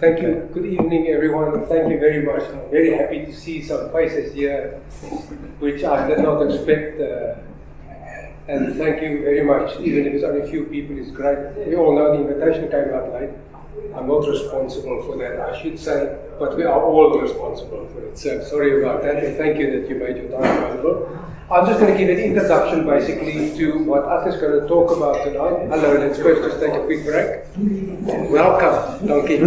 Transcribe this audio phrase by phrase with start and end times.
[0.00, 0.48] Thank you.
[0.54, 1.66] Good evening, everyone.
[1.66, 2.42] Thank you very much.
[2.42, 4.80] I'm very happy to see some faces here,
[5.58, 6.98] which I did not expect.
[6.98, 7.34] Uh,
[8.48, 9.78] and thank you very much.
[9.78, 11.54] Even if it's only a few people, it's great.
[11.66, 13.28] We all know the invitation came out late.
[13.94, 18.18] I'm not responsible for that, I should say, but we are all responsible for it.
[18.18, 21.18] So sorry about that, and thank you that you made your time available.
[21.52, 24.96] I'm just going to give an introduction basically to what Ath is going to talk
[24.96, 25.68] about tonight.
[25.68, 27.44] Hello, let's first just take a quick break.
[28.30, 29.38] Welcome, Donkey.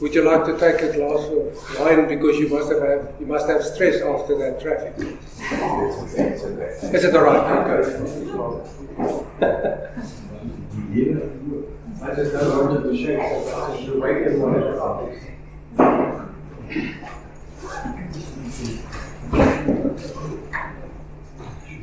[0.00, 3.48] Would you like to take a glass of wine because you must have, you must
[3.48, 4.94] have stress after that traffic?
[6.94, 7.44] Is it all right?
[7.66, 7.82] Okay.
[12.04, 13.18] I just don't want to shake,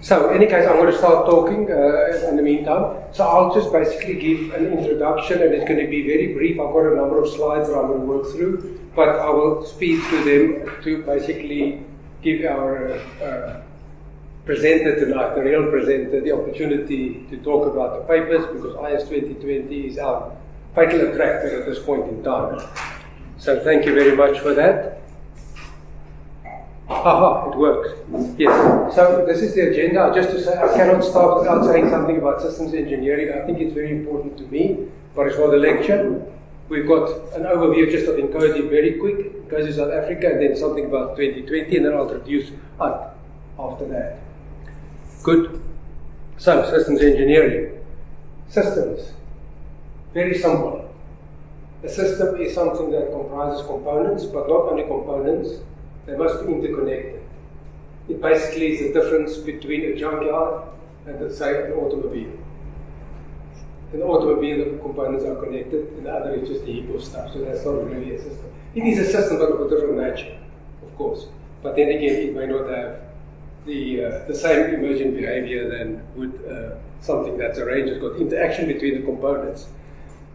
[0.02, 2.98] so in any case, I'm going to start talking uh, in the meantime.
[3.14, 6.60] So, I'll just basically give an introduction, and it's going to be very brief.
[6.60, 9.66] I've got a number of slides that I'm going to work through, but I will
[9.66, 11.84] speed through them to basically
[12.22, 13.62] give our uh,
[14.46, 19.88] presenter tonight, the real presenter, the opportunity to talk about the papers because IS 2020
[19.88, 20.36] is our
[20.76, 22.60] fatal attractor at this point in time.
[23.42, 25.02] So thank you very much for that.
[26.88, 27.90] Aha, it works.
[28.38, 28.94] Yes.
[28.94, 30.12] So this is the agenda.
[30.14, 33.34] Just to say, I cannot start without saying something about systems engineering.
[33.34, 36.24] I think it's very important to me, but it's for the lecture.
[36.70, 40.86] We've got an overview just of INCOSE very quick, INCOSE South Africa, and then something
[40.86, 42.96] about 2020, and then I'll introduce Ant
[43.58, 44.20] after that.
[45.24, 45.60] Good.
[46.38, 47.84] So, systems engineering.
[48.50, 49.14] Systems.
[50.14, 50.81] Very simple.
[51.84, 55.62] A system is something that comprises components, but not only components,
[56.06, 57.22] they must be interconnected.
[58.08, 60.64] It basically is the difference between a junkyard
[61.08, 62.38] and, say, an automobile.
[63.94, 67.34] An automobile, the components are connected, and the other is just a heap of stuff,
[67.34, 68.52] so that's not really a system.
[68.76, 70.38] It is a system, but of a different nature,
[70.84, 71.28] of course.
[71.64, 73.00] But then again, it may not have
[73.66, 77.92] the, uh, the same emergent behavior than would uh, something that's arranged.
[77.94, 79.68] It's got interaction between the components.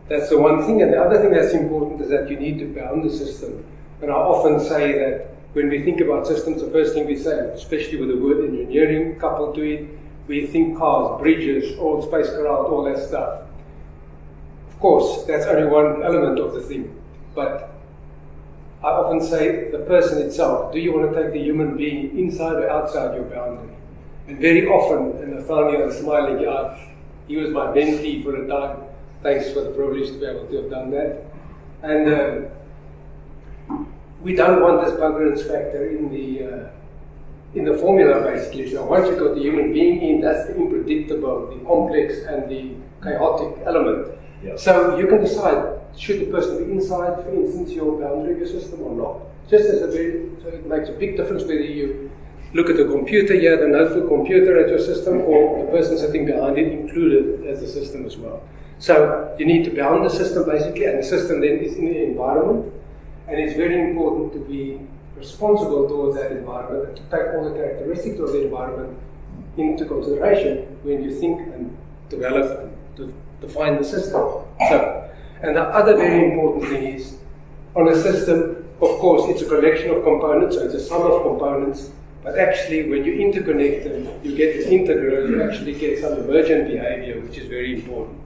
[0.08, 0.82] That's the one thing.
[0.82, 3.64] And the other thing that's important is that you need to bound the system.
[4.00, 7.50] And I often say that when we think about systems, the first thing we say,
[7.54, 9.88] especially with the word engineering coupled to it,
[10.28, 13.42] we think cars, bridges, all spacecraft, all that stuff.
[14.68, 16.94] Of course, that's only one element of the thing.
[17.34, 17.72] But
[18.82, 22.56] I often say the person itself, do you want to take the human being inside
[22.56, 23.74] or outside your boundary?
[24.28, 26.78] And very often, and Nathaniel is smiling, yeah,
[27.26, 28.85] he was my mentee for a time.
[29.22, 31.24] Thanks for the privilege to be able to have done that.
[31.82, 32.50] And
[33.68, 33.86] um,
[34.22, 36.68] we don't want this congruence factor in the uh,
[37.54, 38.70] in the formula, basically.
[38.70, 42.74] So once you've got the human being in, that's the unpredictable, the complex, and the
[43.02, 44.12] chaotic element.
[44.56, 48.48] So you can decide should the person be inside, for instance, your boundary of your
[48.48, 49.48] system or not.
[49.48, 52.10] Just as a very, so it makes a big difference whether you
[52.52, 56.26] look at the computer here, the notebook computer at your system, or the person sitting
[56.26, 58.42] behind it included as a system as well.
[58.78, 62.04] So you need to bound the system basically, and the system then is in the
[62.04, 62.72] environment,
[63.28, 64.80] and it's very important to be
[65.16, 68.98] responsible towards that environment and to take all the characteristics of the environment
[69.56, 71.76] into consideration when you think and
[72.10, 74.20] develop and define the system.
[74.68, 75.10] So
[75.42, 77.16] and the other very important thing is,
[77.74, 81.22] on a system, of course, it's a collection of components, so it's a sum of
[81.22, 81.90] components,
[82.22, 86.68] but actually, when you interconnect them, you get an integral, you actually get some emergent
[86.68, 88.18] behavior, which is very important.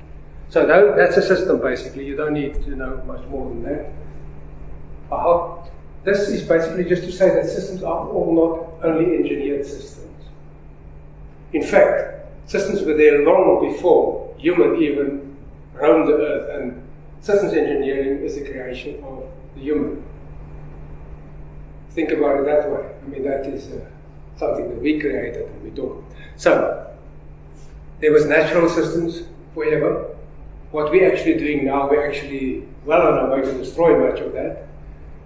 [0.50, 2.04] So that, that's a system, basically.
[2.04, 3.92] You don't need to know much more than that.
[5.10, 5.56] Uh-huh.
[6.04, 8.34] This is basically just to say that systems are all
[8.82, 10.24] not only engineered systems.
[11.52, 15.36] In fact, systems were there long before human even
[15.72, 16.82] roamed the earth and
[17.20, 19.24] systems engineering is the creation of
[19.54, 20.02] the human.
[21.90, 22.90] Think about it that way.
[23.04, 23.84] I mean, that is uh,
[24.36, 26.02] something that we created and we talk.
[26.36, 26.90] So,
[28.00, 29.24] there was natural systems
[29.54, 30.16] forever.
[30.70, 34.32] What we're actually doing now, we're actually well on our way to destroy much of
[34.34, 34.68] that.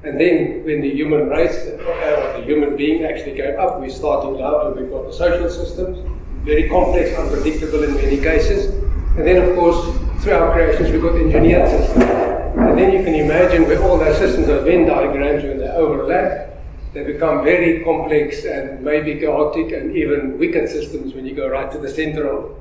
[0.03, 4.43] And then, when the human race, uh, the human being actually came up, we started
[4.43, 5.99] out and we've got the social systems,
[6.45, 8.73] very complex, unpredictable in many cases.
[9.19, 9.85] And then, of course,
[10.23, 12.05] through our creations, we've got engineered systems.
[12.05, 16.55] And then you can imagine where all those systems are Venn diagrams, when they overlap,
[16.95, 21.71] they become very complex and maybe chaotic and even wicked systems when you go right
[21.71, 22.57] to the center of,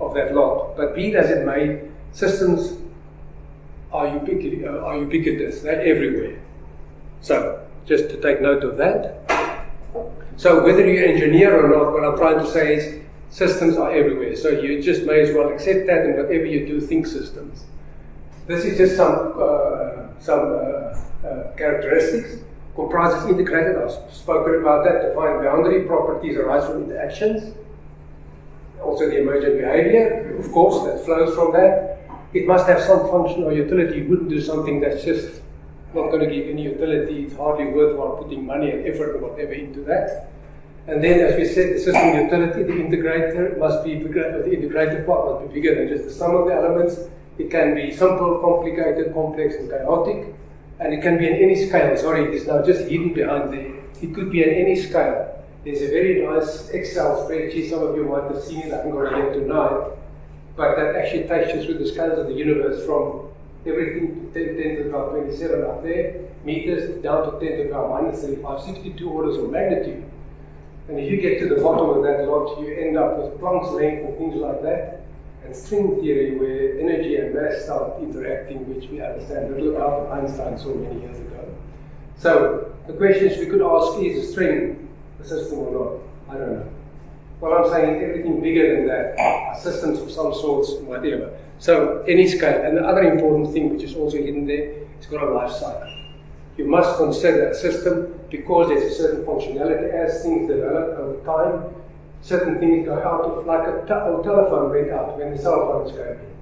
[0.00, 0.76] of that lot.
[0.76, 1.82] But be as it may,
[2.16, 2.78] systems
[3.92, 6.38] are, ubiquitous, uh, are ubiquitous, they're everywhere.
[7.20, 9.22] So, just to take note of that.
[10.36, 14.36] So, whether you engineer or not, what I'm trying to say is Systems are everywhere,
[14.36, 17.64] so you just may as well accept that and whatever you do, think systems.
[18.46, 22.42] This is just some uh, some uh, uh, characteristics.
[22.74, 27.54] Comprises integrated, I've spoken about that, define boundary properties arise from interactions.
[28.82, 31.95] Also the emergent behavior, of course, that flows from that.
[32.36, 33.98] It must have some function or utility.
[34.00, 35.40] You wouldn't do something that's just
[35.94, 37.24] not going to give any utility.
[37.24, 40.28] It's hardly worthwhile putting money and effort and whatever into that.
[40.86, 45.06] And then, as we said, the system utility, the integrator must be bigger, the integrated
[45.06, 47.00] part must be bigger than just the sum of the elements.
[47.38, 50.34] It can be simple, complicated, complex, and chaotic.
[50.78, 51.96] And it can be in any scale.
[51.96, 53.72] Sorry, it is now just hidden behind there.
[54.02, 55.42] It could be at any scale.
[55.64, 58.92] There's a very nice Excel spreadsheet, some of you might have seen it, I haven't
[58.92, 59.96] got it here tonight,
[60.56, 63.28] but that actually takes you through the scales of the universe from
[63.66, 67.64] everything to 10, 10 to the power 27 up there, meters down to 10 to
[67.64, 70.04] the power minus 35, 62 orders of magnitude.
[70.88, 73.72] And if you get to the bottom of that lot, you end up with Planck's
[73.72, 75.02] length and things like that.
[75.44, 80.10] And string theory, where energy and mass start interacting, which we understand a little about
[80.12, 81.54] Einstein so many years ago.
[82.16, 84.88] So the questions we could ask is a string
[85.20, 86.34] a system or not?
[86.34, 86.68] I don't know.
[87.40, 91.36] What I'm saying is everything bigger than that are systems of some sorts, whatever.
[91.58, 92.62] So any scale.
[92.64, 95.92] And the other important thing which is also hidden there, it's got a life cycle.
[96.56, 101.74] You must consider that system because there's a certain functionality as things develop over time.
[102.22, 106.18] Certain things go out of, like a, telephone went out when the cell phones came
[106.18, 106.36] in.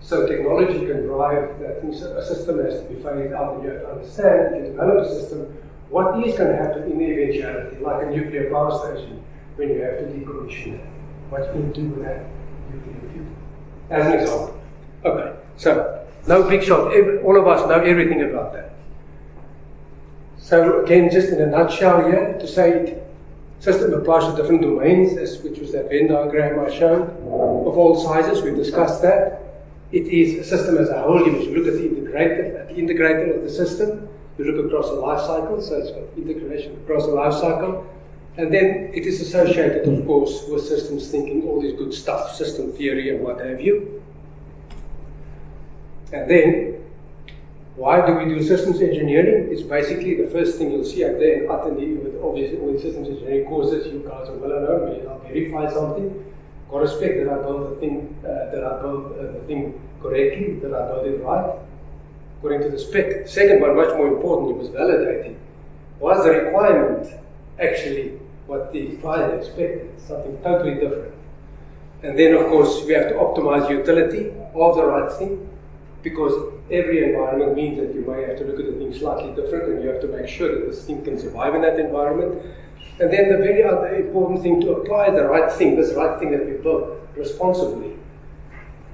[0.00, 3.82] So technology can drive that a system has to be phased out, and you have
[3.82, 5.56] to understand if you develop a system,
[5.90, 9.22] what is going to happen in the eventuality, like a nuclear power station,
[9.56, 10.86] when you have to decommission it.
[11.30, 12.26] What you do with that?
[13.90, 14.60] As an example.
[15.04, 16.94] Okay, so no big shot.
[17.24, 18.72] All of us know everything about that.
[20.38, 23.06] So again, just in a nutshell here, to say it,
[23.60, 27.98] system applies to different domains, as, which was that Venn diagram I showed, of all
[27.98, 29.40] sizes, we've discussed that.
[29.92, 32.74] It is a system as a whole, you must look at the integrator, at the
[32.74, 34.08] integrator of the system,
[34.38, 37.86] you look across the life cycle, so it's integration across the life cycle.
[38.36, 42.72] And then it is associated, of course, with systems thinking, all this good stuff, system
[42.72, 44.02] theory and what have you.
[46.12, 46.84] And then
[47.76, 49.48] why do we do systems engineering?
[49.50, 52.80] It's basically the first thing you'll see out there in Attendee with obviously all the
[52.80, 56.24] systems engineering courses, you guys are well when you verify something,
[56.70, 60.58] got respect that I built the thing, uh, that I built uh, the thing correctly,
[60.60, 61.58] that I built it right,
[62.38, 63.28] according to the spec.
[63.28, 65.36] Second one, much more important, was validating.
[65.98, 67.08] Was the requirement
[67.58, 68.18] actually
[68.52, 69.88] what the client expected?
[70.06, 71.14] Something totally different.
[72.02, 75.48] And then, of course, we have to optimize utility of the right thing
[76.02, 76.34] because
[76.70, 79.82] every environment means that you may have to look at the thing slightly different and
[79.82, 82.42] you have to make sure that this thing can survive in that environment.
[83.00, 86.32] And then the very other important thing to apply the right thing, this right thing
[86.32, 87.96] that we built responsibly.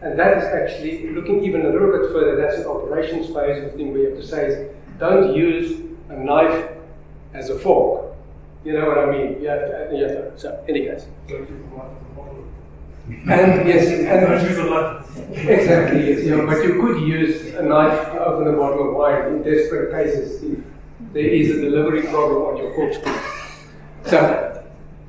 [0.03, 3.73] And that is actually looking even a little bit further, that's the operations phase of
[3.73, 6.71] the thing you have to say is don't use a knife
[7.35, 8.08] as a fork.
[8.65, 9.41] You know what I mean?
[9.41, 11.07] You have to, you have to so, any case.
[13.09, 18.53] And yes, and exactly, yes, you know, but you could use a knife to open
[18.53, 20.59] a bottle of wine in desperate cases if
[21.15, 23.15] there is a delivery problem on your corkscrew.
[24.05, 24.63] So,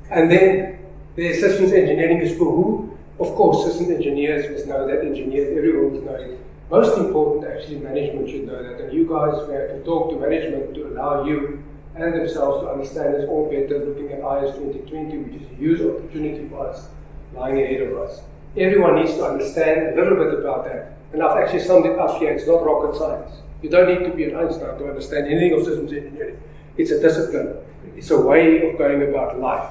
[0.09, 0.79] and then
[1.15, 2.97] the systems engineering is for who?
[3.19, 6.39] Of course, systems engineers must know that, engineers, everyone must know it.
[6.71, 8.79] Most important, actually, management should know that.
[8.79, 11.63] And you guys we have to talk to management to allow you
[12.01, 15.81] and themselves to understand this all better, looking at IS 2020, which is a huge
[15.81, 16.87] opportunity for us
[17.33, 18.21] lying ahead of us.
[18.57, 20.93] Everyone needs to understand a little bit about that.
[21.13, 22.31] And I've actually summed it up here.
[22.31, 23.41] It's not rocket science.
[23.61, 26.39] You don't need to be an Einstein to understand anything of systems engineering.
[26.77, 27.57] It's a discipline.
[27.95, 29.69] It's a way of going about life.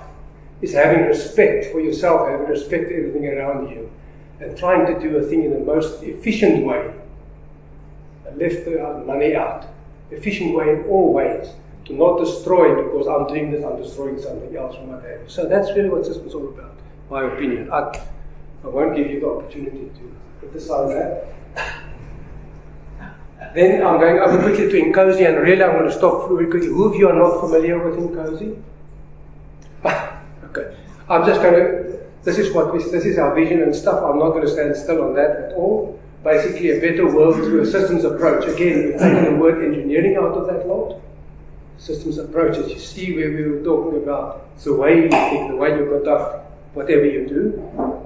[0.60, 3.90] It's having respect for yourself, having respect for everything around you,
[4.40, 6.92] and trying to do a thing in the most efficient way.
[8.36, 9.66] Left the money out.
[10.10, 11.48] Efficient way in all ways.
[11.88, 15.20] To not destroy because I'm doing this, I'm destroying something else from my day.
[15.26, 16.78] So that's really what systems all about
[17.10, 17.70] my opinion.
[17.72, 18.00] I,
[18.64, 21.34] I won't give you the opportunity to criticize that.
[23.54, 26.68] Then I'm going over quickly to INCOSE, and really I'm going to stop very quickly.
[26.68, 28.62] Who of you are not familiar with INCOSE?
[30.44, 30.76] okay.
[31.08, 34.02] I'm just going to, this is what we, this is our vision and stuff.
[34.04, 35.98] I'm not going to stand still on that at all.
[36.22, 38.46] Basically, a better world through a systems approach.
[38.46, 41.00] Again, we're taking the word engineering out of that lot.
[41.78, 42.70] Systems approaches.
[42.70, 46.44] you see where we were talking about, the way you think, the way you conduct
[46.74, 47.42] whatever you do.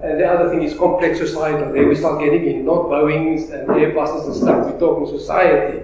[0.02, 1.72] And the other thing is complex societal.
[1.72, 4.66] There we start getting in, not Boeings and Airbuses and stuff.
[4.66, 5.82] We're talking society,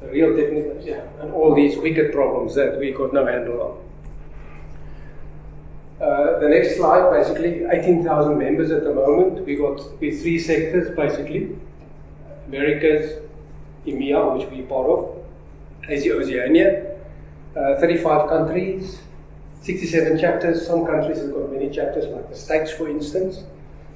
[0.00, 3.80] the real technical, yeah, and all these wicked problems that we got no handle on.
[6.00, 9.44] Uh, the next slide, basically, 18,000 members at the moment.
[9.44, 11.56] We got with three sectors, basically.
[12.46, 13.22] Americas,
[13.86, 15.24] EMEA, which we're part of,
[15.88, 16.96] Asia Oceania,
[17.56, 19.00] uh, 35 countries,
[19.62, 20.66] 67 chapters.
[20.66, 23.44] Some countries have got many chapters, like the States, for instance.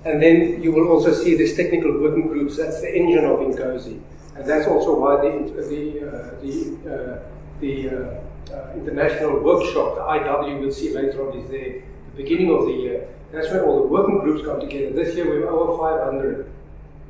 [0.04, 2.56] And then you will also see these technical working groups.
[2.56, 4.00] That's the engine of INCOSE.
[4.36, 7.22] And that's also why the, the, uh, the, uh,
[7.60, 11.82] the uh, uh, international workshop, the IW, we'll see later on, is there
[12.14, 13.08] the beginning of the year.
[13.32, 14.90] That's when all the working groups come together.
[14.92, 16.50] This year we were over 500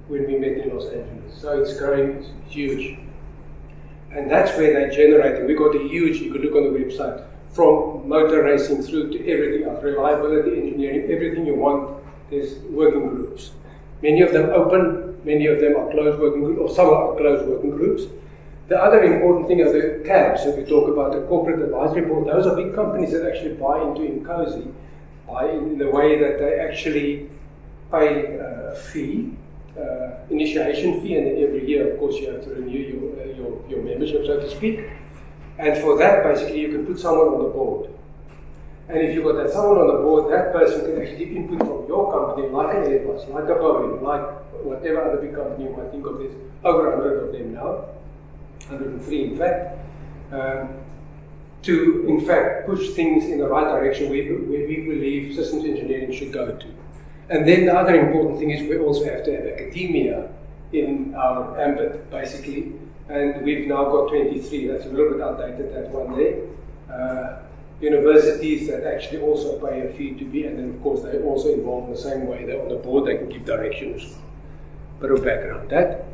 [0.09, 1.41] when we met in Los Angeles.
[1.41, 2.99] So it's growing, it's huge.
[4.15, 5.47] And that's where they're generating.
[5.47, 9.31] We got a huge, you could look on the website, from motor racing through to
[9.31, 13.51] everything else, reliability engineering, everything you want, there's working groups.
[14.03, 17.49] Many of them open, many of them are closed working groups, or some are closed
[17.49, 18.05] working groups.
[18.69, 22.27] The other important thing are the CABs, if we talk about the corporate advisory board,
[22.27, 24.73] those are big companies that actually buy into INCOSE,
[25.27, 27.29] buy in the way that they actually
[27.91, 29.37] pay a fee
[29.79, 33.24] uh, initiation fee, and then every year, of course, you have to renew your, uh,
[33.69, 34.81] your, membership, so to speak.
[35.59, 37.91] And for that, basically, you can put someone on the board.
[38.89, 41.87] And if you've got that someone on the board, that person can actually input from
[41.87, 44.23] your company, like an Airbus, like a Boeing, like
[44.63, 46.19] whatever other big company you might think of.
[46.19, 47.87] There's over 100 of them now,
[48.69, 49.79] 103 in fact,
[50.33, 50.69] um,
[51.63, 56.13] to in fact push things in the right direction where, where we believe systems engineering
[56.13, 56.67] should go to.
[57.31, 60.29] And then the other important thing is we also have to have academia
[60.73, 62.75] in our ambit, basically.
[63.09, 64.69] And we've now got 23.
[64.69, 66.43] That's a little bit outdated, that one day.
[66.91, 67.39] Uh,
[67.81, 71.53] universities that actually also pay a fee to be, and then of course they're also
[71.53, 72.45] involved in the same way.
[72.45, 74.21] They're on the board, they can give direction as well.
[75.01, 75.71] Bit of background.
[75.71, 76.05] That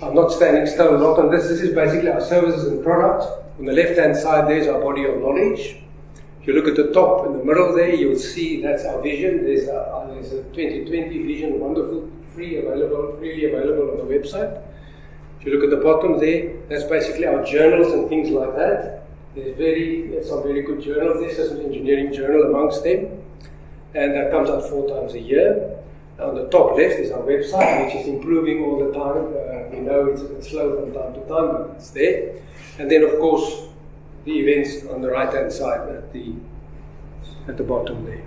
[0.00, 1.48] I'm not standing still a lot on this.
[1.48, 3.26] This is basically our services and products.
[3.58, 5.76] On the left hand side, there's our body of knowledge.
[6.40, 9.44] If you look at the top in the middle there, you'll see that's our vision.
[9.44, 14.60] There's a, there's a 2020 vision, wonderful, free available, freely available on the website.
[15.42, 19.02] If you look at the bottom there, that's basically our journals and things like that.
[19.34, 21.18] There's very some very good journals.
[21.18, 23.20] This is an engineering journal amongst them,
[23.92, 25.80] and that comes out four times a year.
[26.20, 29.34] On the top left is our website, which is improving all the time.
[29.34, 32.36] Uh, we know it's bit slow from time to time, but it's there.
[32.78, 33.66] And then, of course,
[34.24, 36.34] the events on the right hand side at the
[37.48, 38.22] at the bottom there.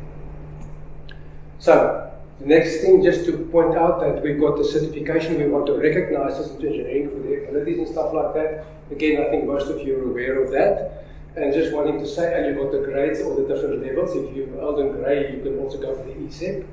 [1.60, 5.68] So the next thing, just to point out that we've got the certification, we want
[5.68, 8.66] to recognize systems engineering for the abilities and stuff like that.
[8.92, 11.06] Again, I think most of you are aware of that.
[11.38, 14.16] And just wanting to say, and you've got the grades or the different levels.
[14.16, 16.66] If you're Elden Grey, you can also go for the ESEP.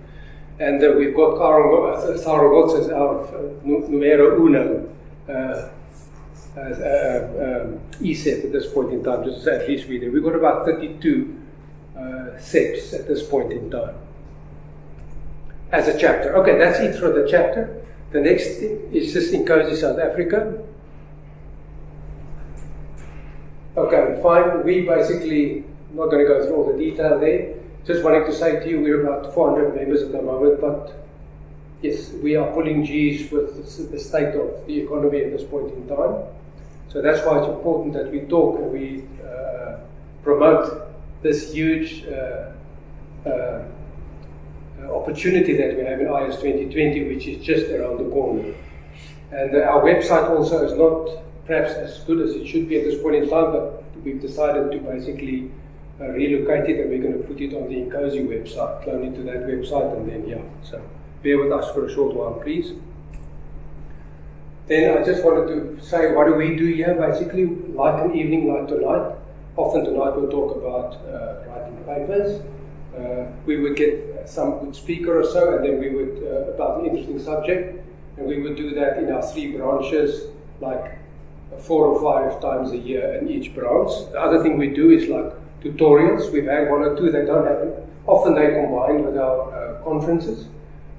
[0.59, 1.37] And uh, we've got
[2.19, 4.89] Sarah Watts as our uh, numero uno.
[5.29, 5.69] Uh,
[6.55, 10.13] as uh, um, ESEP at this point in time, just at least we do.
[10.13, 11.41] We've got about 32
[11.97, 12.01] uh,
[12.39, 13.95] CEPs at this point in time
[15.73, 16.37] as a chapter.
[16.37, 17.83] Okay, that's it for the chapter.
[18.13, 18.61] The next
[18.93, 20.63] is just INCOSE South Africa.
[23.77, 24.65] Okay, fine.
[24.65, 25.65] We basically,
[25.95, 27.55] not going to go through all the detail there.
[27.87, 30.93] Just wanting to say to you, we're about 400 members at the moment, but
[31.81, 35.89] yes, we are pulling G's with the state of the economy at this point in
[35.89, 36.23] time.
[36.91, 39.79] So that's why it's important that we talk and we uh,
[40.23, 42.53] promote this huge uh,
[43.29, 43.65] uh,
[44.91, 48.55] opportunity that we have in IS 2020, which is just around the corner.
[49.31, 53.01] And our website also is not perhaps as good as it should be at this
[53.03, 55.51] point in time, but we've decided to basically
[56.01, 59.15] uh, relocate it and we're going to put it on the INCOSE website, clone it
[59.17, 60.43] to that website, and then, yeah.
[60.63, 60.83] So
[61.23, 62.73] bear with us for a short while, please.
[64.69, 66.95] Then I just wanted to say, what do we do here?
[66.95, 69.17] Basically, like an evening, like tonight.
[69.57, 72.43] Often tonight we'll talk about uh, writing papers.
[72.97, 76.81] Uh, we would get some good speaker or so, and then we would uh, about
[76.81, 77.83] an interesting subject,
[78.17, 80.29] and we would do that in our three branches,
[80.61, 80.99] like
[81.61, 83.91] four or five times a year in each branch.
[84.13, 85.33] The other thing we do is like
[85.63, 86.33] tutorials.
[86.33, 87.73] We've had one or two that don't happen.
[88.07, 90.49] Often they combine with our uh, conferences.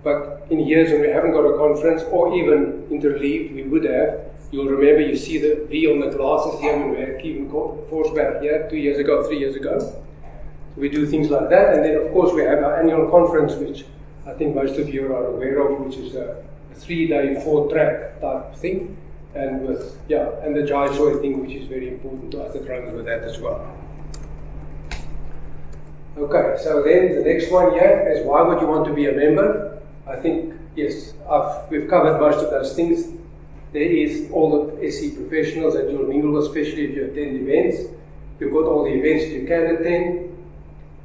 [0.04, 4.20] But in years when we haven't got a conference or even interleaved, we would have.
[4.52, 8.68] You'll remember you see the V on the glasses here we had Kevin Forsberg here
[8.70, 10.04] two years ago, three years ago.
[10.76, 11.76] We do things like that.
[11.76, 13.86] And then, of course, we have our annual conference, which
[14.26, 17.70] I think most of you are aware of, which is a, a three day, four
[17.70, 18.98] track type thing.
[19.36, 22.94] And with, yeah, and the JISOI thing, which is very important to us that runs
[22.94, 23.68] with that as well.
[26.16, 29.12] Okay, so then the next one here is why would you want to be a
[29.12, 29.82] member?
[30.06, 33.08] I think, yes, I've, we've covered most of those things.
[33.72, 37.92] There is all the SE professionals that you'll mingle especially if you attend events.
[38.40, 40.33] You've got all the events you can attend.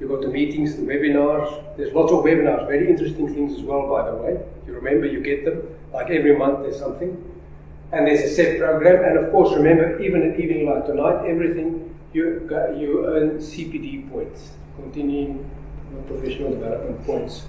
[0.01, 1.77] You've got the meetings, the webinars.
[1.77, 4.41] There's lots of webinars, very interesting things as well, by the way.
[4.67, 5.63] You remember, you get them.
[5.93, 7.17] Like every month, there's something.
[7.93, 9.05] and there's a set program.
[9.05, 14.51] And of course, remember, even an evening like tonight, everything you you earn CPD points,
[14.77, 15.51] continuing
[16.07, 17.47] professional development points.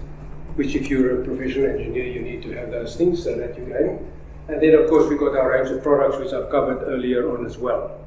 [0.55, 3.65] Which, if you're a professional engineer, you need to have those things so that you
[3.65, 4.11] gain.
[4.47, 7.45] And then, of course, we've got our range of products, which I've covered earlier on
[7.45, 7.99] as well.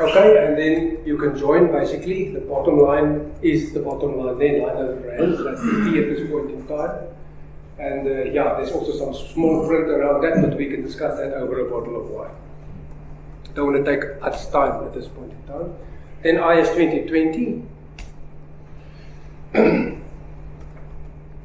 [0.00, 2.32] Okay, and then you can join basically.
[2.32, 5.44] The bottom line is the bottom line there, 900 rands.
[5.44, 7.06] That's the fee at this point in time.
[7.78, 11.32] And uh, yeah, there's also some small print around that, but we can discuss that
[11.34, 12.34] over a bottle of wine.
[13.54, 15.74] Don't want to take much time at this point in time.
[16.22, 17.62] Then IS 2020.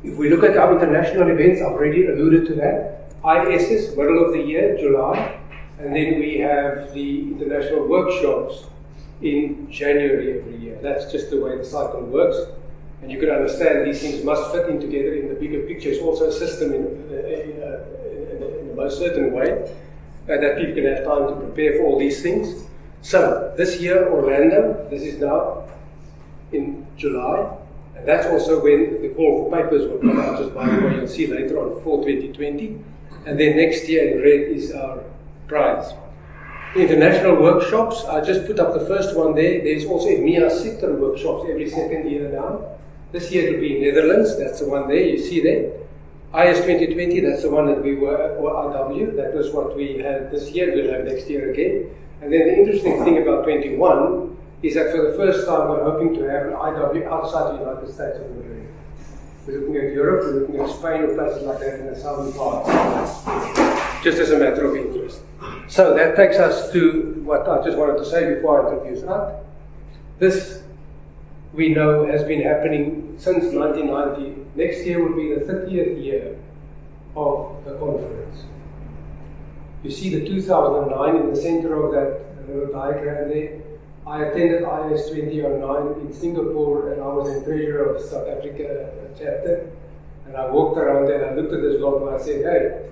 [0.03, 3.11] if we look at our international events, I've already alluded to that.
[3.23, 5.38] ISS, middle of the year, July.
[5.79, 8.65] And then we have the international workshops
[9.21, 10.77] in January every year.
[10.81, 12.37] That's just the way the cycle works.
[13.01, 15.89] And you can understand these things must fit in together in the bigger picture.
[15.89, 19.51] It's also a system in, in, uh, in, in the most certain way
[20.29, 22.65] uh, that people can have time to prepare for all these things.
[23.01, 25.63] So, this year, Orlando, this is now
[26.51, 27.55] in July.
[27.95, 30.95] And that's also when the call for papers will come out, just by the way,
[30.95, 32.83] you'll see later on, for 2020.
[33.25, 35.03] And then next year in red is our
[35.49, 35.93] prize.
[36.75, 39.63] International workshops, I just put up the first one there.
[39.63, 42.77] There's also EMEA sector workshops every second year now.
[43.11, 45.73] This year it will be Netherlands, that's the one there, you see there.
[46.31, 50.29] IS 2020, that's the one that we were, or RW, that was what we had
[50.29, 51.89] this year, we'll have next year again.
[52.21, 56.13] And then the interesting thing about 21 is that for the first time we're hoping
[56.13, 58.67] to have an IW outside the United States of America.
[59.47, 62.31] We're looking at Europe, we're looking at Spain or places like that in the southern
[62.33, 62.67] part,
[64.03, 65.21] just as a matter of interest.
[65.67, 69.35] So that takes us to what I just wanted to say before I introduce Art.
[70.17, 70.63] This,
[71.53, 74.45] we know, has been happening since 1990.
[74.55, 76.37] Next year will be the 30th year
[77.15, 78.43] of the conference.
[79.83, 83.61] You see the 2009 in the center of that little diagram there.
[84.05, 89.07] I attended IS 2009 in Singapore and I was in treasurer of South Africa uh,
[89.17, 89.71] chapter.
[90.25, 92.89] And I walked around there and I looked at this lot and I said, hey,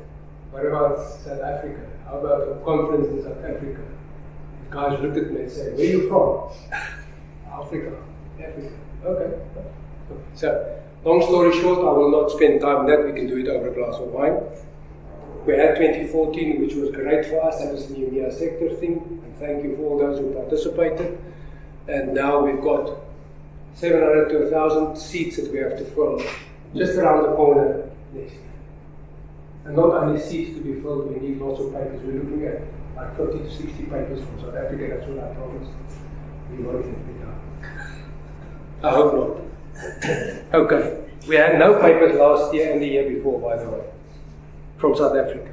[0.52, 1.96] what about South Africa?
[2.08, 3.82] How about a conference in South Africa?
[4.70, 6.50] The guys looked at me and said, Where are you from?
[7.52, 7.98] Africa.
[8.39, 8.72] Africa.
[9.06, 9.38] Okay.
[10.36, 13.04] So, long story short, I will not spend time on that.
[13.04, 14.39] We can do it over a glass of wine.
[15.46, 17.60] We had 2014, which was great for us.
[17.60, 19.22] That was the EMEA sector thing.
[19.24, 21.17] And thank you for all those who participated.
[21.88, 23.00] And now we've got
[23.76, 26.22] 700 to 1,000 seats that we have to fill
[26.76, 28.46] just around the corner next.
[29.67, 31.99] And not only seats to be filled, we need lots of papers.
[32.01, 32.62] We're looking at
[32.95, 34.95] like 50 to 60 papers from South Africa.
[34.95, 35.71] That's what I promised.
[36.49, 37.39] We won't let me down.
[38.82, 39.43] I hope
[39.75, 40.53] not.
[40.53, 41.03] okay.
[41.27, 43.84] We had no papers last year and the year before, by the way,
[44.77, 45.51] from South Africa.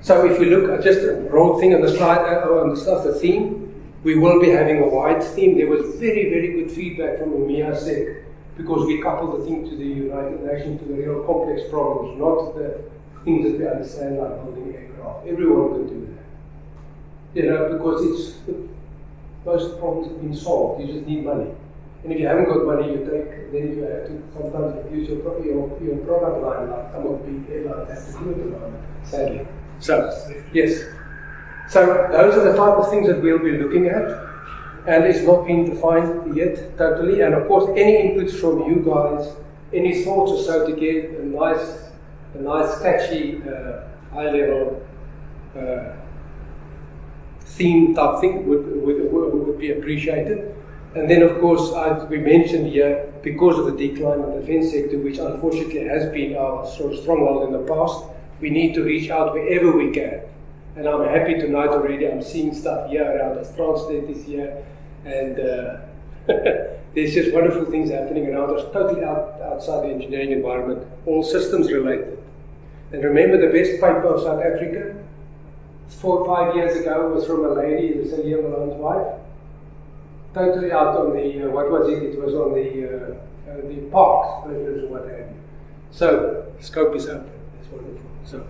[0.00, 2.76] So if we look at just a broad thing on the slide, uh, on the
[2.78, 5.58] stuff, the theme, we will be having a wide theme.
[5.58, 8.27] There was very, very good feedback from EMEA SEC
[8.58, 12.54] because we couple the thing to the United Nations, to the real complex problems, not
[12.56, 12.82] the
[13.24, 15.26] things that we understand like building aircraft.
[15.26, 17.40] Everyone can do that.
[17.40, 18.68] You know, because it's the,
[19.46, 20.82] most problems have been solved.
[20.82, 21.50] You just need money.
[22.02, 25.18] And if you haven't got money, you take, then you have to sometimes use your,
[25.44, 28.84] your, your product line, like some of the airlines have to do at the moment,
[29.04, 29.46] sadly.
[29.78, 30.82] So, yes.
[31.68, 34.27] So, those are the type of things that we'll be looking at
[34.86, 37.20] and it's not been defined yet totally.
[37.20, 39.34] And of course, any inputs from you guys,
[39.72, 41.90] any thoughts or so to give a nice,
[42.34, 44.86] a nice catchy, uh, high level
[45.56, 45.96] uh,
[47.44, 50.54] theme type thing would, would, would be appreciated.
[50.94, 54.72] And then, of course, as we mentioned here, because of the decline in the defense
[54.72, 58.04] sector, which unfortunately has been our sort of stronghold in the past,
[58.40, 60.22] we need to reach out wherever we can.
[60.78, 64.64] And I'm happy tonight already, I'm seeing stuff here around us, translators here,
[65.04, 65.80] and uh,
[66.94, 71.72] there's just wonderful things happening around us, totally out, outside the engineering environment, all systems
[71.72, 72.22] related.
[72.92, 75.02] And remember the best paper of South Africa,
[75.88, 79.20] four or five years ago, was from a lady, Lucilia Malone's wife.
[80.32, 82.04] Totally out on the, uh, what was it?
[82.04, 85.34] It was on the, uh, uh, the parks, or what have you.
[85.90, 87.28] So, scope is open.
[87.56, 88.00] That's wonderful.
[88.24, 88.46] So,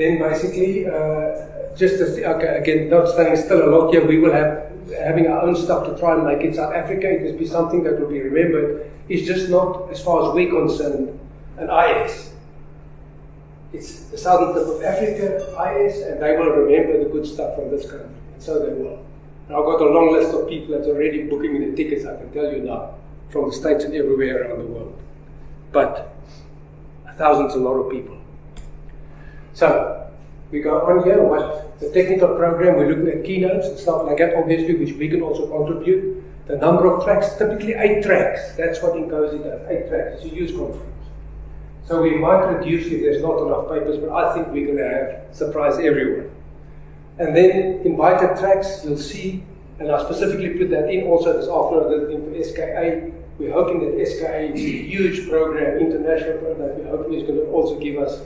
[0.00, 4.32] then basically, uh, just th- okay, again, not staying still a lot here, we will
[4.32, 7.08] have having our own stuff to try and make it South Africa.
[7.08, 8.90] It will be something that will be remembered.
[9.08, 11.18] It's just not, as far as we're concerned,
[11.58, 12.32] an IS.
[13.72, 15.36] It's the southern tip of Africa,
[15.78, 18.08] IS, and they will remember the good stuff from this country.
[18.34, 19.04] And so they will.
[19.46, 22.16] And I've got a long list of people that's already booking me the tickets, I
[22.16, 22.94] can tell you now,
[23.28, 25.00] from the States and everywhere around the world.
[25.72, 26.12] But
[27.06, 28.19] A thousand's a lot of people.
[29.54, 30.10] So,
[30.50, 34.18] we go on here, what the technical program, we're looking at keynotes and stuff like
[34.18, 36.22] that, obviously, which we can also contribute.
[36.46, 38.56] The number of tracks, typically eight tracks.
[38.56, 40.16] That's what INCOSE does, eight tracks.
[40.16, 40.84] It's a huge conference.
[41.86, 44.88] So we might reduce if there's not enough papers, but I think we're going to
[44.88, 46.30] have surprise everyone.
[47.18, 49.44] And then invited tracks, you'll see,
[49.78, 53.12] and I specifically put that in also this afternoon, for SKA.
[53.38, 57.46] We're hoping that SKA is a huge program, international program, we're hoping it's going to
[57.46, 58.22] also give us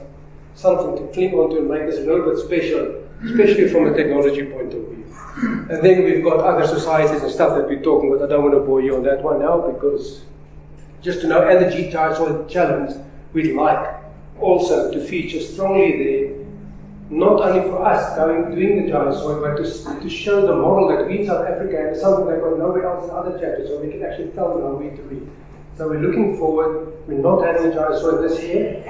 [0.54, 3.94] something to cling on to and make us a little bit special, especially from a
[3.94, 5.04] technology point of view.
[5.70, 8.24] And then we've got other societies and stuff that we're talking about.
[8.24, 10.22] I don't want to bore you on that one now because
[11.02, 12.92] just to know, energy the G-Charge Challenge,
[13.32, 13.94] we'd like
[14.40, 16.46] also to feature strongly there,
[17.10, 20.88] not only for us going doing the giant soil, but to, to show the model
[20.88, 23.80] that we in South Africa have something that got nowhere else in other chapters, so
[23.80, 25.28] we can actually tell them how we to read.
[25.76, 26.92] So we're looking forward.
[27.06, 28.82] We're not having a giant soil this year.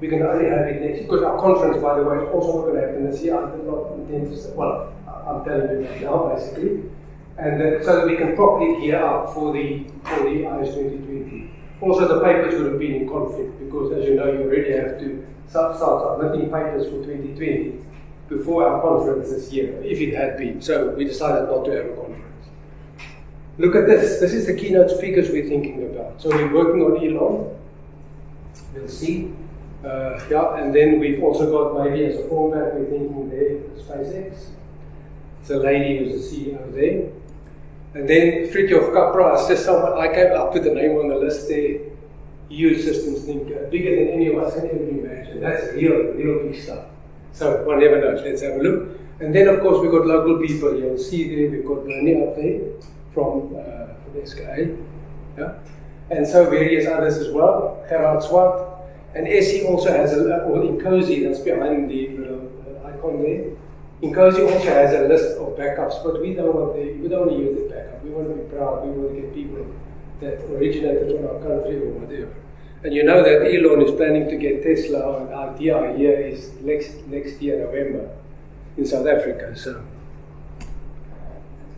[0.00, 2.62] Going to only have it next because our conference, by the way, is also not
[2.66, 3.36] going to happen this year.
[3.36, 4.48] I did not intend to.
[4.54, 4.92] Well,
[5.26, 6.84] I'm telling you that now, basically,
[7.36, 11.50] and uh, so that we can properly gear up for the for the IS 2020.
[11.80, 15.00] Also, the papers would have been in conflict because, as you know, you already have
[15.00, 17.84] to start submitting papers for 2020
[18.28, 20.62] before our conference this year, if it had been.
[20.62, 22.24] So we decided not to have a conference.
[23.58, 24.20] Look at this.
[24.20, 26.22] This is the keynote speakers we're thinking about.
[26.22, 27.56] So we're working on Elon.
[28.74, 29.34] We'll see.
[29.84, 34.48] Uh, yeah, and then we've also got maybe as a format, we're thinking there, SpaceX.
[35.40, 37.10] It's a lady who's the CEO there.
[37.94, 41.16] And then Fritjof Capra is just someone, I came up with the name on the
[41.16, 41.80] list there.
[42.48, 45.40] Huge systems thinker, bigger than any of us can ever imagine.
[45.40, 46.86] That's real, real big stuff.
[47.32, 48.22] So one never knows.
[48.22, 48.98] Let's have a look.
[49.20, 50.78] And then, of course, we've got local people.
[50.78, 52.60] You'll see there, we've got Bernie up there
[53.12, 54.76] from, uh, from SKA.
[55.36, 55.54] Yeah?
[56.10, 57.84] And so various others as well.
[57.88, 58.77] Gerard Swart.
[59.14, 63.50] And SE also has a, well, INCOSE, that's behind the uh, icon there.
[64.02, 67.30] INCOSE also has a list of backups, but we don't want the, we don't want
[67.32, 68.04] to use the backup.
[68.04, 68.86] We want to be proud.
[68.86, 69.66] We want to get people
[70.20, 72.34] that originated from our country or whatever.
[72.84, 76.52] And you know that Elon is planning to get Tesla and our idea here is
[76.60, 78.08] next next year November
[78.76, 79.56] in South Africa.
[79.56, 79.82] So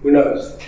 [0.02, 0.58] who knows?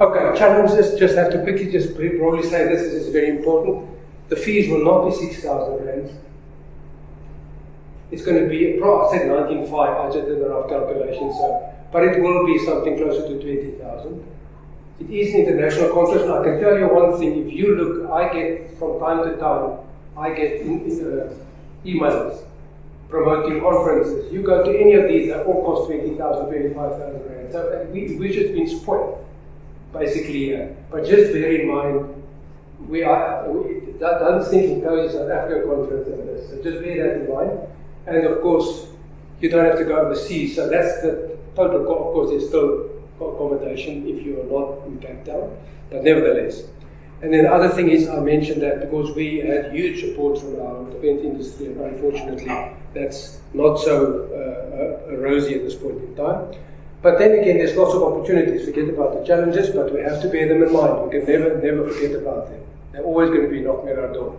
[0.00, 0.98] Okay, challenges.
[0.98, 3.88] Just have to quickly just probably say this is very important.
[4.28, 6.12] The fees will not be six thousand rands.
[8.10, 12.04] It's going to be, I said 19.5, I just did the rough calculation, so, but
[12.04, 14.24] it will be something closer to 20,000.
[15.00, 18.10] It is an international conference, and I can tell you one thing, if you look,
[18.10, 19.78] I get from time to time,
[20.16, 21.34] I get in, in, uh,
[21.84, 22.44] emails
[23.08, 24.32] promoting conferences.
[24.32, 27.52] You go to any of these, they all cost 20,000, 25,000 rand.
[27.52, 29.24] So uh, we, we've just been spoiled,
[29.92, 30.56] basically.
[30.56, 32.22] Uh, but just bear in mind,
[32.88, 36.50] we are, we, don't think it goes South Africa conference and this.
[36.50, 37.58] So just bear that in mind.
[38.06, 38.86] And of course,
[39.40, 40.56] you don't have to go overseas.
[40.56, 42.00] So that's the total cost.
[42.00, 45.56] Of course, there's still accommodation if you are not in Cape Town,
[45.90, 46.64] but nevertheless.
[47.20, 50.60] And then the other thing is, I mentioned that because we had huge support from
[50.60, 56.14] our event industry, and unfortunately, that's not so uh, uh, rosy at this point in
[56.14, 56.54] time.
[57.02, 58.66] But then again, there's lots of opportunities.
[58.66, 61.04] Forget about the challenges, but we have to bear them in mind.
[61.04, 62.60] We can never, never forget about them.
[62.98, 64.36] They're always going to be knocking at our door.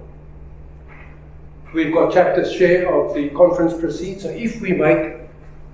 [1.74, 4.24] We've got chapter's share of the conference proceeds.
[4.24, 5.15] So if we make,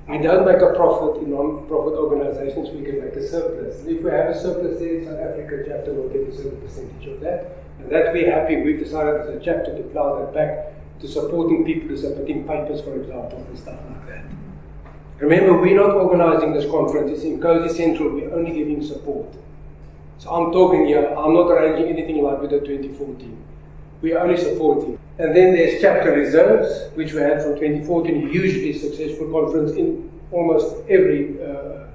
[0.08, 3.80] we don't make a profit in non-profit organizations, we can make a surplus.
[3.80, 6.62] And if we have a surplus there, in South Africa chapter will get a certain
[6.62, 7.58] percentage of that.
[7.80, 8.62] And that we're happy.
[8.62, 12.82] We've decided as a chapter to plow that back to supporting people, to submitting papers,
[12.82, 14.26] for example, and stuff like that.
[15.18, 17.10] Remember, we're not organizing this conference.
[17.10, 18.12] It's INCOSE Central.
[18.14, 19.34] We're only giving support.
[20.18, 21.08] So I'm talking here.
[21.08, 23.44] I'm not arranging anything like the 2014.
[24.02, 25.00] We're only supporting.
[25.18, 30.76] And then there's chapter reserves, which we had from 2014, hugely successful conference in almost
[30.90, 31.88] every uh,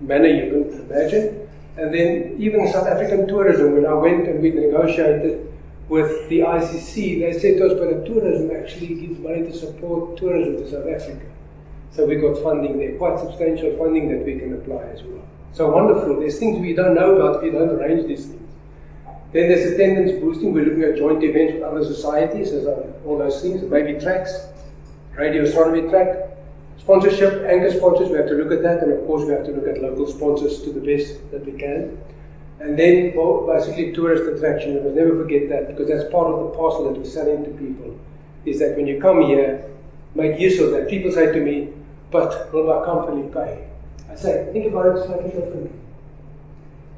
[0.00, 1.48] manner you can imagine.
[1.76, 5.52] And then even South African tourism, when I went and we negotiated
[5.88, 10.16] with the ICC, they said to us, but the tourism actually gives money to support
[10.16, 11.26] tourism to South Africa.
[11.92, 15.22] So we got funding there, quite substantial funding that we can apply as well.
[15.56, 16.20] So wonderful.
[16.20, 18.46] There's things we don't know about if we don't arrange these things.
[19.32, 20.52] Then there's attendance boosting.
[20.52, 22.66] We're looking at joint events with other societies, as
[23.06, 24.48] all those things, maybe tracks,
[25.16, 26.28] radio astronomy track,
[26.76, 28.10] sponsorship, anchor sponsors.
[28.10, 30.06] We have to look at that, and of course, we have to look at local
[30.06, 31.96] sponsors to the best that we can.
[32.60, 34.84] And then, well, basically, tourist attraction.
[34.84, 37.98] We'll never forget that because that's part of the parcel that we're selling to people.
[38.44, 39.64] Is that when you come here,
[40.14, 40.90] make use of that.
[40.90, 41.70] People say to me,
[42.10, 43.68] "But will my company pay?"
[44.16, 45.70] I say, think about it slightly differently.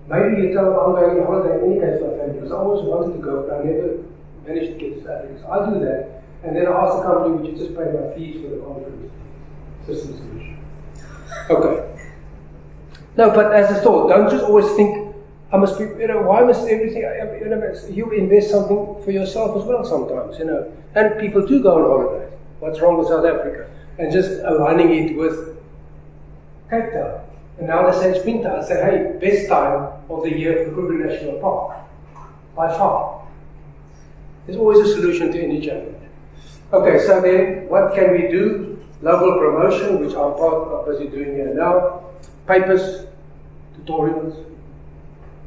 [0.06, 2.54] Maybe you tell them I'm going on holiday in any case, my family, because I
[2.54, 4.04] always wanted to go, but I never
[4.46, 5.34] managed to get Africa.
[5.42, 8.14] So I do that, and then I ask the company, would you just pay my
[8.14, 9.10] fees for the conference
[9.84, 10.64] system solution?
[11.50, 12.06] Okay.
[13.16, 15.16] No, but as a thought, don't just always think,
[15.50, 19.60] I must be, you know, why must everything, you, know, you invest something for yourself
[19.60, 20.72] as well sometimes, you know.
[20.94, 22.30] And people do go on holiday.
[22.60, 23.68] What's wrong with South Africa?
[23.98, 25.57] And just aligning it with
[26.70, 26.92] Cape
[27.58, 28.50] And now they say it's winter.
[28.50, 31.78] I say, hey, best time of the year for Kruger National Park.
[32.54, 33.26] By far.
[34.46, 35.96] There's always a solution to any challenge.
[36.72, 38.78] Okay, so then what can we do?
[39.00, 42.04] Local promotion, which I'm part of busy doing here now.
[42.46, 43.06] Papers,
[43.78, 44.44] tutorials,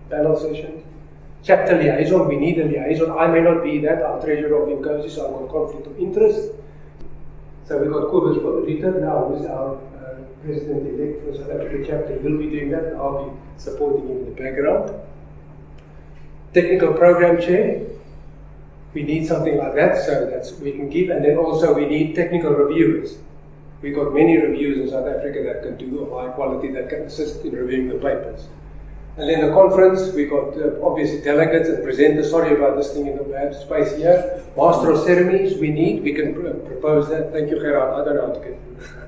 [0.10, 0.84] panel sessions.
[1.44, 3.12] Chapter liaison, we need a liaison.
[3.12, 6.52] I may not be that, I'm treasurer of INCOSE, so I've got conflict of interest.
[7.68, 9.80] So we've got Kobus Ritter now, who's our
[10.44, 12.20] president-elect for South Africa chapter.
[12.22, 14.94] He'll be doing that, and I'll be supporting him in the background.
[16.54, 17.86] Technical program chair,
[18.94, 22.16] we need something like that so that we can give, and then also we need
[22.16, 23.18] technical reviewers.
[23.82, 27.04] We've got many reviewers in South Africa that can do a high quality, that can
[27.04, 28.48] assist in reviewing the papers.
[29.18, 32.30] And then the conference, we got uh, obviously delegates and presenters.
[32.30, 34.42] Sorry about this thing in the bad space here.
[34.56, 36.02] Master of ceremonies, we need.
[36.02, 37.32] We can pr- propose that.
[37.34, 38.02] Thank you, Gerard.
[38.02, 39.01] I don't know how to get.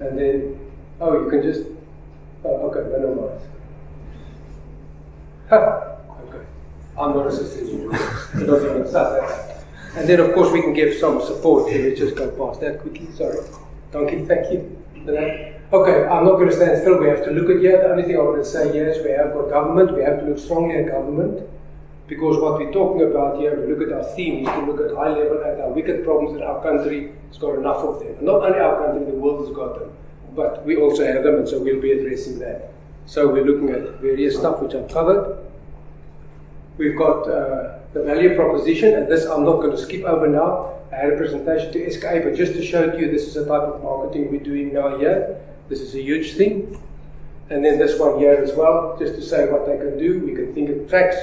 [0.00, 1.66] And then, oh, you can just,
[2.44, 3.40] oh, okay, minimize.
[5.48, 5.56] Ha,
[6.28, 6.44] okay.
[6.98, 7.90] I'm not assisting
[9.96, 11.70] And then, of course, we can give some support.
[11.70, 13.08] Can we just go past that quickly?
[13.12, 13.38] Sorry.
[13.92, 15.58] Donkey, thank you that.
[15.72, 17.00] Uh, okay, I'm not going to stand still.
[17.00, 17.78] We have to look at here.
[17.78, 19.96] The only thing I want to say here is we have got government.
[19.96, 21.48] We have to look strongly at government
[22.08, 24.96] because what we're talking about here, we look at our theme, is to look at
[24.96, 28.16] high level at our wicked problems that our country it's got enough of them.
[28.24, 29.92] not only our country, the world has got them,
[30.34, 32.72] but we also have them, and so we'll be addressing that.
[33.06, 35.38] So we're looking at various stuff which I've covered.
[36.78, 40.74] We've got uh, the value proposition, and this I'm not going to skip over now.
[40.92, 43.46] I had a presentation to SKA, but just to show to you this is a
[43.46, 45.40] type of marketing we're doing now here.
[45.68, 46.80] This is a huge thing.
[47.50, 50.20] And then this one here as well, just to say what they can do.
[50.20, 51.16] We can think of tracks.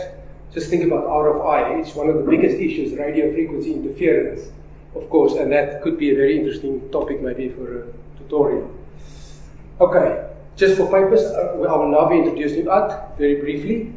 [0.54, 1.80] Just think about RFI.
[1.80, 4.52] It's one of the biggest issues, radio frequency interference,
[4.96, 8.70] of course, and that could be a very interesting topic maybe for a tutorial.
[9.82, 13.94] Okay, just for papers, uh, I will now be introducing Ad very briefly.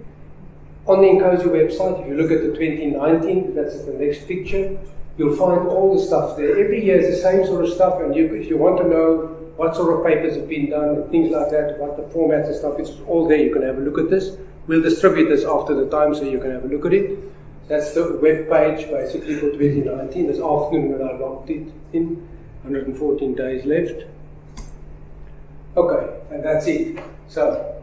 [0.87, 4.79] On the INCOSE website, if you look at the 2019, that's the next picture,
[5.19, 6.57] you'll find all the stuff there.
[6.57, 9.36] Every year is the same sort of stuff, and you, if you want to know
[9.57, 12.57] what sort of papers have been done, and things like that, what the formats and
[12.57, 13.39] stuff, it's all there.
[13.39, 14.37] You can have a look at this.
[14.67, 17.19] We'll distribute this after the time so you can have a look at it.
[17.69, 20.27] That's the web page basically for 2019.
[20.27, 22.17] This afternoon when I logged it in,
[22.63, 24.05] 114 days left.
[25.77, 26.99] Okay, and that's it.
[27.29, 27.83] So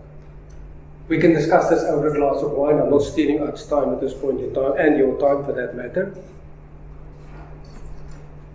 [1.07, 2.79] we can discuss this over a glass of wine.
[2.79, 5.75] I'm not stealing Art's time at this point in time, and your time for that
[5.75, 6.15] matter.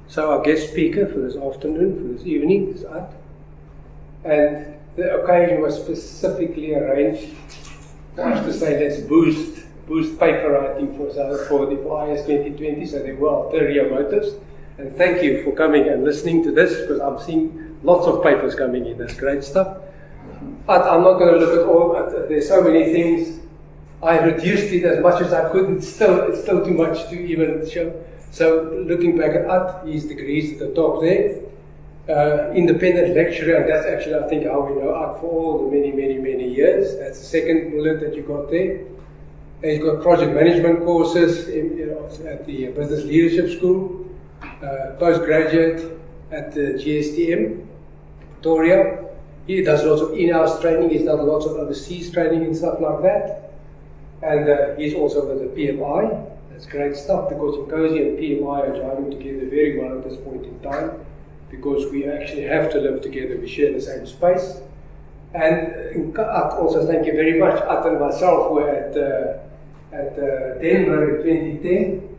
[0.09, 3.11] So our guest speaker for this afternoon, for this evening, is Art.
[4.25, 7.29] And the occasion was specifically arranged
[8.15, 11.11] for us to say let's boost boost paper writing for
[11.47, 14.35] for the for IS 2020, so there were ulterior motives.
[14.79, 18.55] And thank you for coming and listening to this because I'm seeing lots of papers
[18.55, 18.97] coming in.
[18.97, 19.77] That's great stuff.
[20.67, 22.29] But I'm not going to look at all.
[22.29, 23.41] There's so many things.
[24.03, 25.69] I reduced it as much as I could.
[25.77, 27.93] It's still it's still too much to even show.
[28.31, 31.41] So looking back at his degrees at the top there.
[32.09, 35.77] Uh, independent lecturer, and that's actually, I think, how we know Art for all the
[35.77, 36.97] many, many, many years.
[36.99, 38.79] That's the second bullet that you got there.
[39.63, 41.79] And he's got project management courses in,
[42.27, 44.07] at the Business Leadership School,
[44.43, 47.67] uh, postgraduate at the GSTM,
[48.35, 49.05] Pretoria.
[49.47, 50.91] He does lots of in-house training.
[50.91, 53.53] He's done lots of overseas training and stuff like that.
[54.23, 58.77] And uh, he's also with the PMI, it's great stuff because INCOSE and PMI are
[58.81, 60.91] driving together very well at this point in time
[61.53, 63.39] because we actually have to live together.
[63.39, 64.59] We share the same space.
[65.35, 67.63] And also thank you very much.
[67.63, 69.39] At and myself were at, uh,
[69.95, 72.17] at uh, Denver in 2010.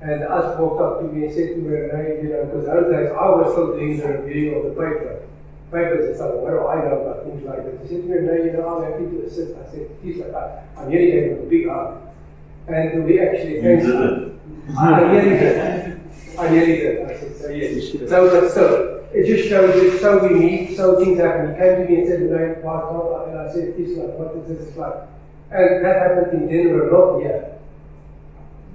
[0.00, 3.10] And At walked up to me and said to me, you know, because those days
[3.10, 5.26] I was still doing the review of the paper.
[5.72, 7.82] Papers and stuff, what do I know about things like that?
[7.82, 9.58] He said to me, no, you know, I'm happy to assist.
[9.58, 10.32] I said, he's like,
[10.78, 11.66] I'm nearly gave him a big.
[12.68, 14.40] And we actually thank you.
[14.78, 16.00] I nearly did.
[16.38, 17.10] I nearly did.
[17.10, 17.92] I said, so yes.
[18.08, 21.52] So, so it just shows that so we meet, so things happen.
[21.52, 24.36] He came to me and said, no, why can't And I said, this like, what
[24.36, 24.94] is this like?
[25.50, 27.58] And that happened in Denver, not here.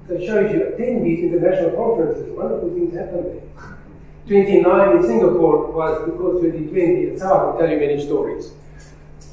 [0.08, 3.78] So it shows you, attend these international conferences, wonderful things happen there.
[4.28, 8.52] 29 in Singapore was because 2020, it's hard to tell you many stories.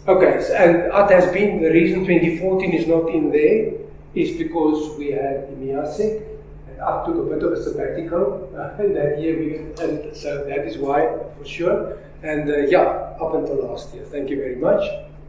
[0.07, 3.84] Okay, so, and that has been the reason 2014 is not in there
[4.15, 9.39] is because we had and up took a bit of a sabbatical uh, that year.
[9.39, 11.99] We, and so that is why, for sure.
[12.23, 14.05] And uh, yeah, up until last year.
[14.05, 14.83] Thank you very much,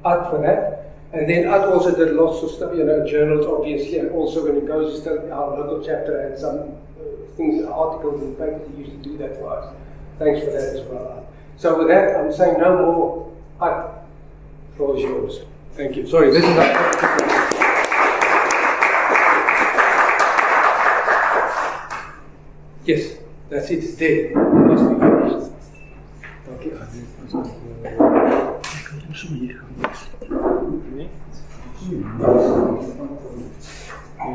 [0.03, 0.93] Art, for that.
[1.13, 4.57] And then Art also did lots of stuff, you know, journals, obviously, and also when
[4.57, 8.91] it goes to our local chapter and some uh, things, articles and papers, he used
[8.91, 9.73] to do that for us.
[10.19, 11.23] Thanks for that as well, Art.
[11.57, 13.31] So with that, I'm saying no more.
[13.59, 13.93] Art,
[14.75, 15.39] floor yours.
[15.73, 16.07] Thank you.
[16.07, 17.34] Sorry, this is not.
[22.85, 23.17] Yes,
[23.49, 23.83] that's it.
[23.83, 24.31] It's dead.
[24.31, 25.51] It must be finished.
[26.53, 26.71] Okay.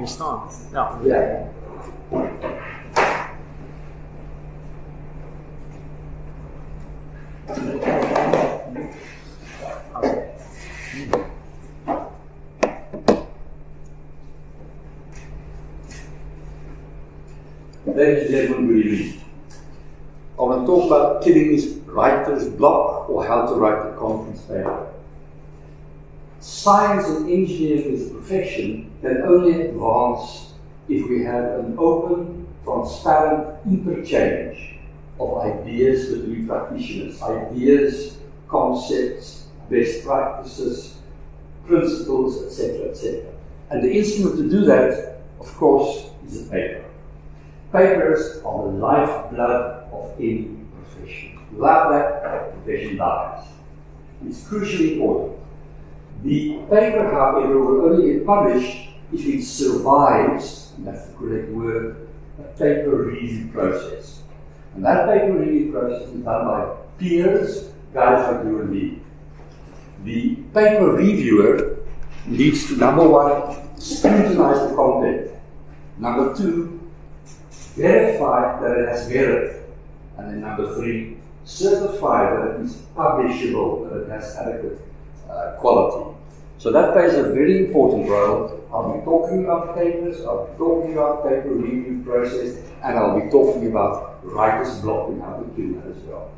[0.07, 0.49] Staan.
[0.73, 0.99] Ja.
[1.05, 1.17] Ja.
[10.93, 11.30] Ladies
[18.01, 19.21] and gentlemen, good evening.
[20.39, 24.89] I want to talk about killing writer's block or how to write a conference paper.
[26.41, 30.55] Science and engineering as a profession can only advance
[30.89, 34.79] if we have an open, transparent interchange
[35.19, 38.17] of ideas between practitioners, ideas,
[38.49, 40.97] concepts, best practices,
[41.67, 43.31] principles, etc., etc.
[43.69, 46.90] And the instrument to do that, of course, is a paper.
[47.73, 51.39] Papers are the lifeblood of any profession.
[51.53, 53.47] Without that, the profession dies.
[54.27, 55.39] It's crucially important.
[56.25, 62.43] The paper, however, will only get published if it survives, that's the correct word, a
[62.59, 64.23] paper review process.
[64.75, 69.01] And that paper review process is done by peers, guys like you and me.
[70.05, 71.79] The paper reviewer
[72.27, 75.31] needs to, number one, scrutinize the content.
[75.99, 76.80] Number two,
[77.77, 79.65] verify that it has merit.
[80.19, 84.81] And then number three, certify that it is publishable, that it has adequate
[85.29, 86.17] uh, quality.
[86.59, 88.61] So that plays a very important role.
[88.73, 93.31] I'll be talking about papers, I'll be talking about paper review process, and I'll be
[93.31, 96.31] talking about writer's block and how to do that as well.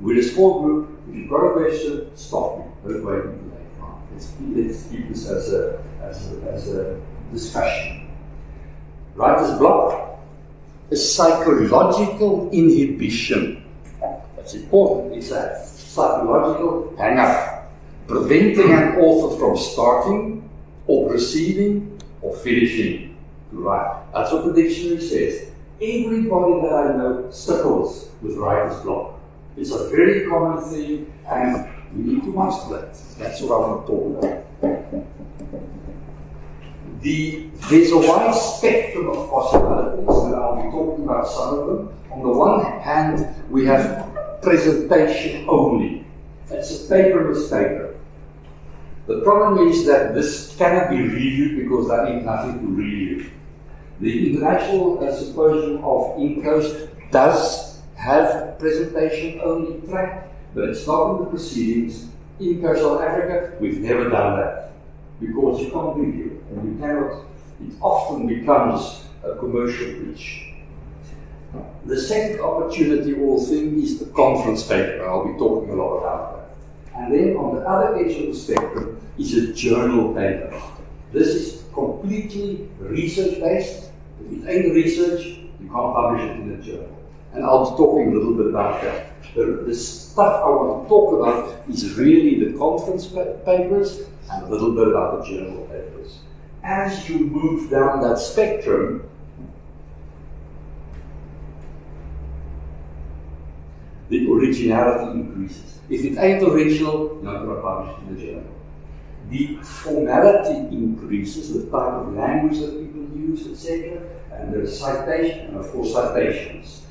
[0.00, 1.00] We're a small group.
[1.08, 2.64] If you've got a question, stop me.
[2.84, 4.06] Don't wait until later on.
[4.12, 7.00] Let's, let's keep this as a, as a, as a
[7.32, 8.10] discussion.
[9.14, 10.13] Writer's block
[10.94, 13.64] is psychological inhibition.
[14.36, 15.16] That's important.
[15.16, 17.68] It's a psychological hang up,
[18.06, 20.48] preventing an author from starting
[20.86, 23.16] or proceeding or finishing
[23.50, 24.02] to write.
[24.14, 25.50] That's what the dictionary says.
[25.80, 29.18] Everybody that I know struggles with writer's block.
[29.56, 32.94] It's a very common thing, and we need to master that.
[33.18, 35.13] That's what I want to talk about.
[37.04, 42.02] The, there's a wide spectrum of possibilities, and I'll be talking about some of them.
[42.10, 44.08] On the one hand, we have
[44.40, 46.06] presentation only.
[46.50, 47.94] It's a paperless paper.
[49.06, 53.30] The problem is that this cannot be reviewed because there ain't nothing to review.
[54.00, 61.24] The International uh, Symposium of INCOSE does have presentation only track, but it's not in
[61.24, 62.08] the proceedings.
[62.40, 64.73] In South Africa, we've never done that
[65.26, 67.24] because you can't review it and you cannot,
[67.60, 70.50] it often becomes a commercial pitch.
[71.86, 75.06] The second opportunity or thing is the conference paper.
[75.06, 76.48] I'll be talking a lot about
[76.92, 77.00] that.
[77.00, 80.60] And then on the other edge of the spectrum is a journal paper.
[81.12, 83.90] This is completely research based.
[84.20, 85.26] If it ain't research,
[85.60, 86.98] you can't publish it in a journal.
[87.32, 89.10] And I'll be talking a little bit about that.
[89.34, 94.44] The, the stuff I want to talk about is really the conference pa- papers and
[94.44, 96.20] a little bit about the journal papers.
[96.62, 99.08] As you move down that spectrum,
[104.08, 105.78] the originality increases.
[105.90, 108.54] If it ain't original, you're not going to publish it in the journal.
[109.30, 114.02] The formality increases, the type of language that people use, etc.,
[114.32, 116.82] and the citation, and of course citations.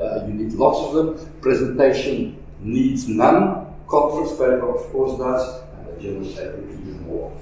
[0.00, 1.40] Uh, you need lots of them.
[1.40, 3.66] Presentation needs none.
[3.88, 5.62] Conference paper, of course, does,
[6.00, 7.36] paper even more.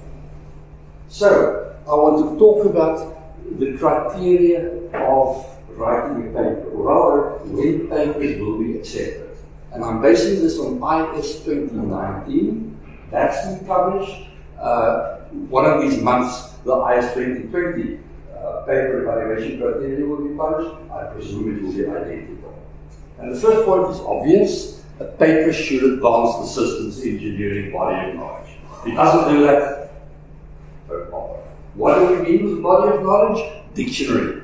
[1.07, 3.17] So, I want to talk about
[3.59, 9.29] the criteria of writing a paper, or rather, when papers will be accepted.
[9.71, 10.77] And I'm basing this on
[11.15, 12.77] IS 2019.
[13.11, 14.27] That's been published.
[14.59, 15.17] Uh,
[15.49, 17.99] one of these months, the IS 2020
[18.35, 20.75] uh, paper evaluation criteria will be published.
[20.91, 22.59] I presume it will be identical.
[23.19, 24.83] And the first point is obvious.
[24.99, 28.48] A paper should advance the systems engineering body of knowledge.
[28.85, 29.91] It doesn't do that.
[31.75, 33.63] What do we mean with body of knowledge?
[33.73, 34.43] Dictionary.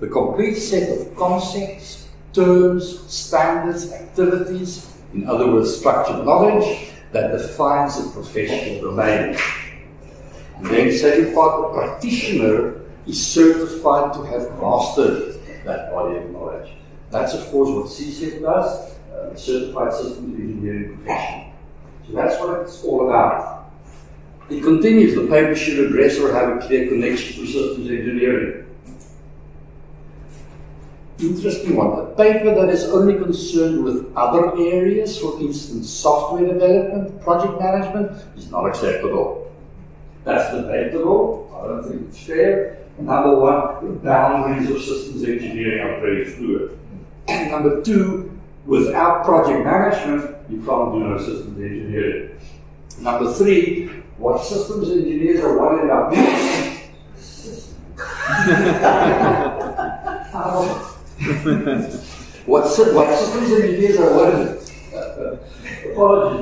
[0.00, 7.98] The complete set of concepts, terms, standards, activities, in other words, structured knowledge that defines
[7.98, 9.38] a professional domain.
[10.56, 16.70] And then second part, the practitioner is certified to have mastered that body of knowledge.
[17.10, 21.52] That's of course what CSEP does, uh, Certified Systems Engineering Profession.
[22.06, 23.63] So that's what it's all about.
[24.50, 28.66] It continues, the paper should address or have a clear connection to systems engineering.
[31.18, 31.98] Interesting one.
[31.98, 38.12] A paper that is only concerned with other areas, for instance, software development, project management,
[38.36, 39.50] is not acceptable.
[40.24, 41.50] That's debatable.
[41.54, 42.78] I don't think it's fair.
[42.98, 46.78] Number one, the boundaries of systems engineering are very fluid.
[47.28, 52.38] And number two, without project management, you can't do no systems engineering.
[53.00, 56.14] Number three, what systems engineers are worried about.
[62.46, 62.66] what, what
[63.18, 64.58] systems engineers are worried
[64.94, 65.36] uh,
[65.92, 66.40] Apologies,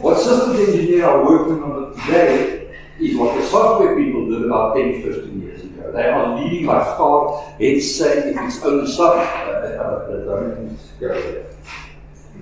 [0.00, 2.68] what systems engineers are working on today
[3.00, 5.45] is what the software people did about 10, 15 years ago.
[5.96, 11.14] They are leading by far, hence say if it's uh, uh, uh,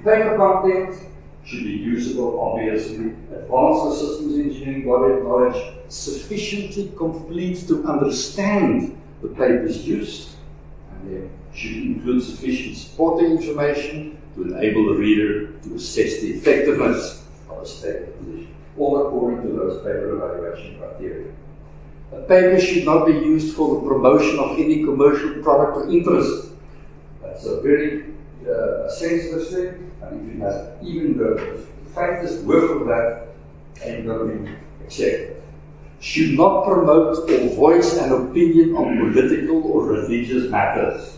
[0.03, 0.99] Paper content
[1.45, 3.15] should be usable, obviously.
[3.33, 10.35] Advanced systems engineering body of knowledge sufficiently complete to understand the paper's use,
[10.91, 17.23] and then should include sufficient supporting information to enable the reader to assess the effectiveness
[17.49, 21.31] of a statement position, all according to those paper evaluation criteria.
[22.15, 26.51] A paper should not be used for the promotion of any commercial product or interest.
[27.23, 28.15] That's a very
[28.49, 33.29] uh, sensitive thing, and if you have even though the faintest whiff of that,
[33.83, 35.35] ain't going to be.
[36.01, 41.17] Should not promote or voice an opinion on political or religious matters.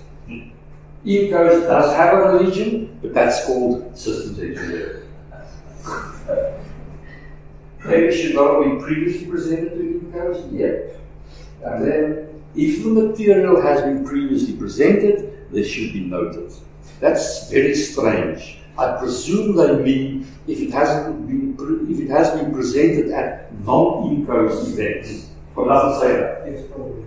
[1.05, 5.06] INCOSE does have a religion, but that's called systems engineering.
[7.87, 10.53] Maybe should not be previously presented to the INCOSE?
[10.53, 11.01] Yep.
[11.64, 16.53] And then, if the material has been previously presented, this should be noted.
[17.01, 18.59] That's very strange.
[18.78, 21.57] I presume they mean if it hasn't been
[21.91, 25.30] if it has been presented at non-INCOSE events.
[25.55, 26.43] But doesn't say that.
[26.47, 27.05] Yes, probably.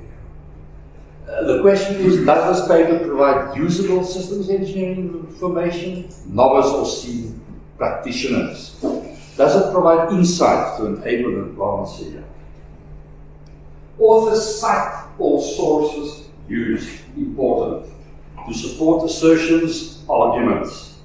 [1.29, 7.39] Uh, the question is, does this paper provide usable systems engineering information, novice or seasoned
[7.77, 8.75] practitioners?
[9.39, 12.25] Does it provide insight to enable an advanced here?
[13.97, 17.85] Authors cite all sources used, important,
[18.45, 20.99] to support assertions, arguments.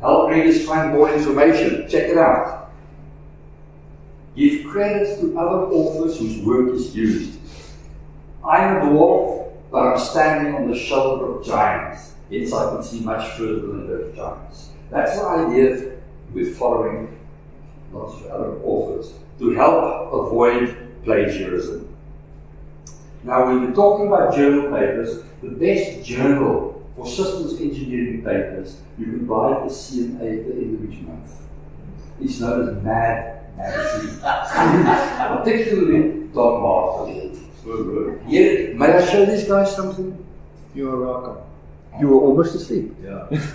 [0.00, 1.88] Help readers find more information.
[1.88, 2.72] Check it out.
[4.34, 7.38] Give credit to other authors whose work is used.
[8.44, 12.14] I'm a dwarf, but I'm standing on the shoulder of giants.
[12.28, 14.70] Hence, I can see much further than those giants.
[14.90, 15.95] That's the idea
[16.36, 17.18] with following
[17.92, 21.88] lots of other authors to help avoid plagiarism.
[23.24, 29.06] Now, when we're talking about journal papers, the best journal for systems engineering papers you
[29.06, 31.32] can buy at the CNA at the end of each month.
[32.20, 34.20] It's known as MAD magazine,
[35.42, 37.32] particularly Don Martin.
[38.28, 40.24] Yeah, may I show these guys something?
[40.74, 41.38] You are welcome.
[41.98, 42.94] You were almost asleep.
[43.02, 43.26] Yeah.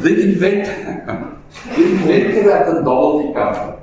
[0.00, 1.36] The inventor,
[1.66, 3.76] the inventor at the novelty company.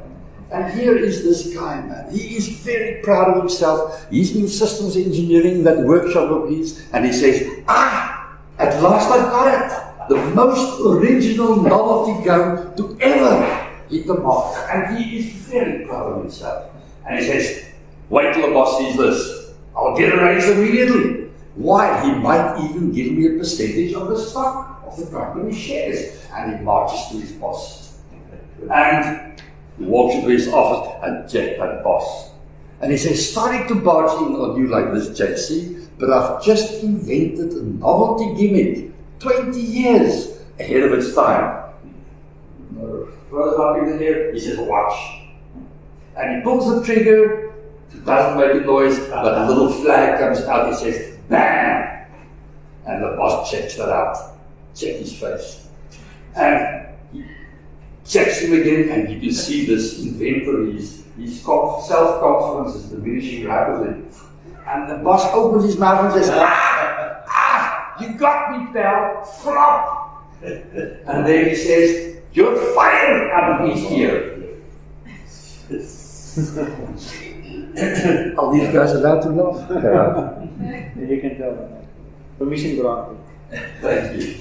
[0.50, 2.10] And here is this guy, man.
[2.12, 4.08] He is very proud of himself.
[4.10, 9.30] He's been systems engineering that workshop of his, and he says, Ah, at last I've
[9.30, 10.10] got it.
[10.10, 14.64] The most original novelty gun to ever hit the market.
[14.72, 16.72] And he is very proud of himself.
[17.06, 17.66] And he says,
[18.10, 19.52] Wait till the boss sees this.
[19.76, 21.30] I'll get a raise immediately.
[21.56, 22.02] Why?
[22.06, 26.26] He might even give me a percentage of the stock of the company shares.
[26.34, 28.00] And he marches to his boss.
[28.72, 29.42] And
[29.78, 32.32] he walks into his office and Jack, that boss.
[32.82, 36.84] And he says, starting to barge in on you like this, JC, but I've just
[36.84, 41.74] invented a novelty gimmick, 20 years ahead of its time.
[43.30, 44.96] Throws up in air, he says, watch.
[46.16, 47.54] And he pulls the trigger,
[47.94, 52.06] it doesn't make a noise, but a little flag comes out, he says, bam!
[52.86, 54.37] And the boss checks that out.
[54.78, 55.68] Check his face.
[56.36, 57.26] And he
[58.06, 63.48] checks him again, and you can see this inventor, his, his self confidence is diminishing
[63.48, 64.04] rapidly.
[64.68, 70.24] And the boss opens his mouth and says, Ah, ah, you got me, pal, flop.
[70.44, 74.34] and then he says, You're fired out of each year.
[78.38, 79.70] Are these guys allowed to laugh?
[81.00, 81.88] you can tell them.
[82.38, 83.18] Permission granted.
[83.82, 84.36] Thank you.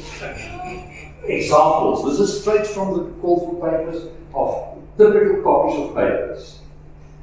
[1.25, 2.05] Examples.
[2.05, 6.59] This is straight from the call for papers of typical copies of papers.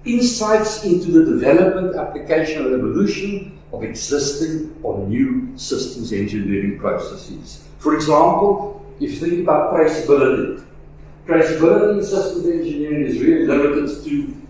[0.06, 7.68] Insights into the development, application, and evolution of existing or new systems engineering processes.
[7.80, 10.66] For example, if you think about traceability,
[11.26, 14.42] traceability in systems engineering is really limited to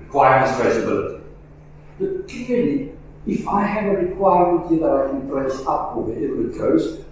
[0.00, 1.22] requirements traceability.
[1.98, 2.91] But clearly,
[3.26, 7.04] if I have a requirement here that I can trace up or wherever it goes,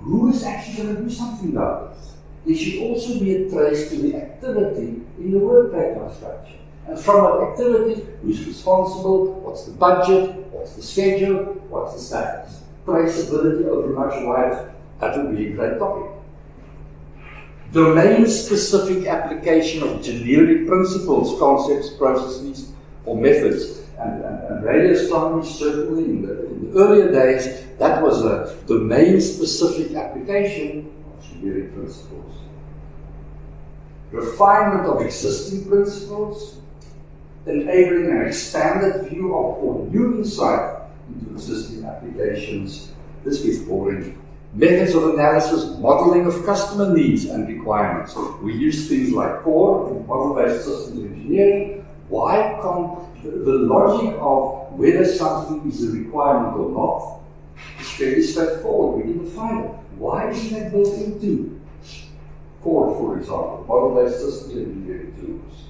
[0.00, 2.12] who is actually going to do something about this?
[2.46, 6.58] There should also be a trace to the activity in the work pattern structure.
[6.86, 12.62] And from that activity, who's responsible, what's the budget, what's the schedule, what's the status.
[12.84, 16.10] Traceability over much wider, that would be a great topic.
[17.72, 22.72] Domain-specific application of generic principles, concepts, processes,
[23.06, 28.02] or methods and, and, and radio astronomy certainly in the, in the earlier days, that
[28.02, 32.38] was a domain-specific application of generic principles.
[34.10, 36.58] Refinement of existing principles,
[37.46, 42.92] enabling an expanded view of or new insight into existing applications.
[43.24, 44.18] This gets boring.
[44.54, 48.14] Methods of analysis, modeling of customer needs and requirements.
[48.42, 51.81] We use things like CORE, and model-based systems engineering.
[52.12, 57.20] Why can't the logic of whether something is a requirement or not
[57.80, 59.06] is fairly straightforward.
[59.06, 59.70] We didn't find it.
[59.96, 61.60] Why isn't that built into
[62.62, 65.64] CORE, for example, model-based systems engineering tools?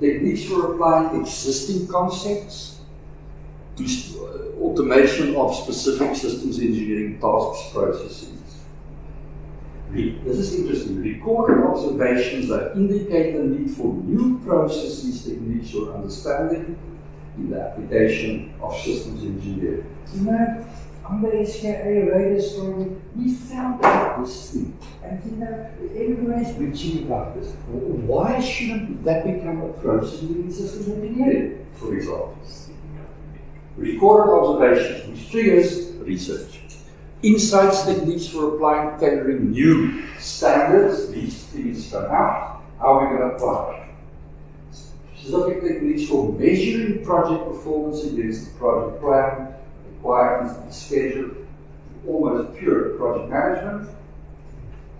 [0.00, 2.80] Techniques for applying existing concepts
[3.76, 8.37] to uh, automation of specific systems engineering tasks, processes.
[9.92, 11.02] This is interesting.
[11.02, 16.78] Recorded observations that indicate the need for new processes, techniques, or understanding
[17.38, 19.86] in the application of systems engineering.
[20.14, 20.66] You know,
[21.06, 24.78] on the SKA radio story, we found out this thing.
[25.02, 27.52] And you know, everyone is preaching about this.
[27.68, 32.36] Why shouldn't that become a process in systems engineering, for example?
[33.78, 36.60] Recorded observations, which triggers research
[37.22, 41.10] insights techniques for applying tailoring new standards.
[41.10, 42.62] These things come out.
[42.78, 43.88] How are we going to apply?
[45.16, 49.54] Specific techniques for measuring project performance against the project plan,
[49.94, 51.30] requirements, and schedule,
[52.06, 53.90] almost pure project management.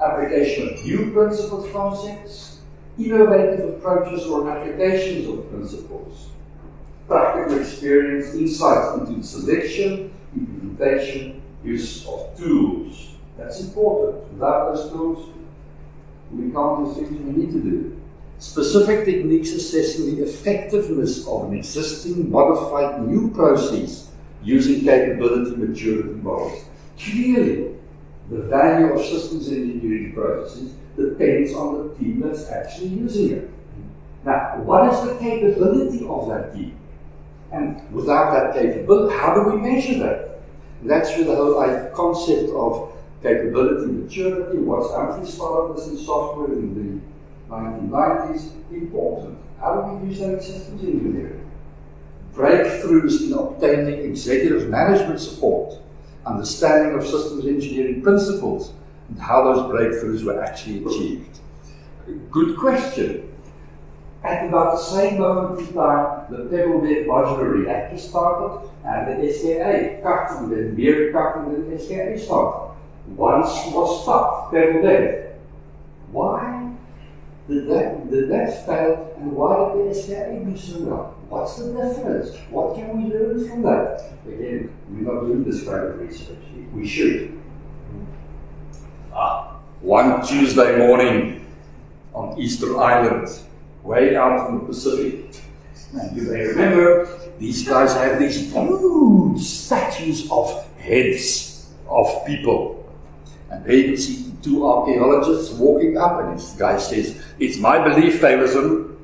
[0.04, 2.58] Application of new principles, concepts,
[2.98, 6.28] innovative approaches or applications of principles,
[7.06, 13.08] practical experience, insights into selection, implementation, use of tools.
[13.36, 14.32] That's important.
[14.32, 15.30] Without those tools,
[16.32, 18.00] we can't do things we need to do.
[18.38, 24.10] Specific techniques assessing the effectiveness of an existing modified new process
[24.42, 26.64] using capability maturity models.
[26.98, 27.74] Clearly,
[28.30, 33.50] the value of systems engineering processes depends on the team that's actually using it.
[34.24, 36.76] Now, what is the capability of that team?
[37.50, 40.37] And without that capability, how do we measure that?
[40.82, 48.52] That's where the whole concept of capability maturity, what's this in software in the 1990s,
[48.70, 49.38] important.
[49.60, 51.50] How do we use that in systems engineering?
[52.32, 55.80] Breakthroughs in obtaining executive management support,
[56.24, 58.72] understanding of systems engineering principles,
[59.08, 61.40] and how those breakthroughs were actually achieved.
[62.30, 63.34] Good question.
[64.24, 70.00] At about the same moment in time, the Pebble-Bed modular reactor started and the SKA
[70.02, 72.74] cut and then beer cut and the SKA started.
[73.16, 75.38] Once was stopped, Pebble-Bed.
[76.10, 76.72] Why
[77.48, 81.14] did that, did that fail and why did the SKA do so well?
[81.28, 82.36] What's the difference?
[82.50, 84.12] What can we learn from that?
[84.26, 86.38] Again, we're not doing this kind of research.
[86.72, 87.38] We should.
[89.12, 91.46] Ah, one Tuesday morning
[92.14, 93.28] on Easter Island,
[93.88, 95.40] way out in the Pacific.
[95.94, 97.08] And you may remember,
[97.38, 102.84] these guys have these huge statues of heads of people.
[103.50, 108.20] And there you see two archaeologists walking up, and this guy says, It's my belief,
[108.20, 108.96] Davison,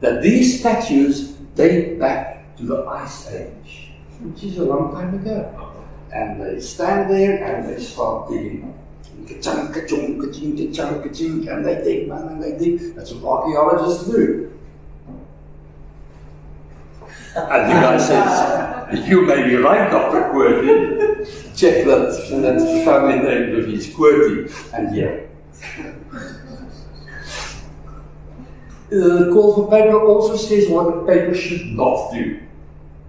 [0.00, 5.72] that these statues date back to the Ice Age, which is a long time ago.
[6.12, 8.74] And they stand there and they start digging
[9.34, 12.94] ka-chung, ka-chung, ka-ching, ka-chung, ka-ching, and they dig, man, and they dig.
[12.94, 14.52] That's what archaeologists do.
[17.34, 20.32] And the guy says, You may be right, Dr.
[20.32, 21.56] Qwerty.
[21.56, 22.12] Check that,
[22.42, 24.52] that family name of his Qwerty.
[24.74, 25.20] And yeah.
[28.92, 32.38] Uh, the call for paper also says what the paper should not do.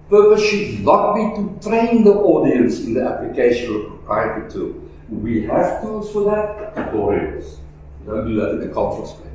[0.10, 4.83] Purpose should not be to train the audience in the application of a proprietary tool.
[5.22, 7.58] We have tools for that, tutorials.
[8.06, 9.30] Don't do that in a conference paper.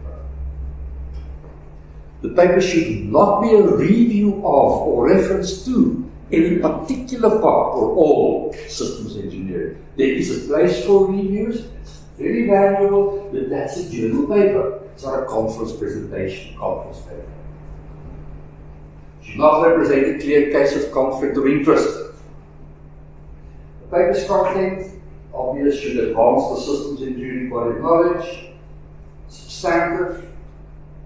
[2.21, 7.95] The paper should not be a review of or reference to any particular part or
[7.95, 9.83] all systems engineering.
[9.97, 14.83] There is a place for reviews, it's very valuable, but that's a journal paper.
[14.93, 17.25] It's not a conference presentation, conference paper.
[19.21, 21.97] It should not represent a clear case of conflict of interest.
[23.81, 24.98] The paper's content,
[25.39, 28.51] obvious, should advance the systems engineering body knowledge,
[29.29, 30.29] substantive,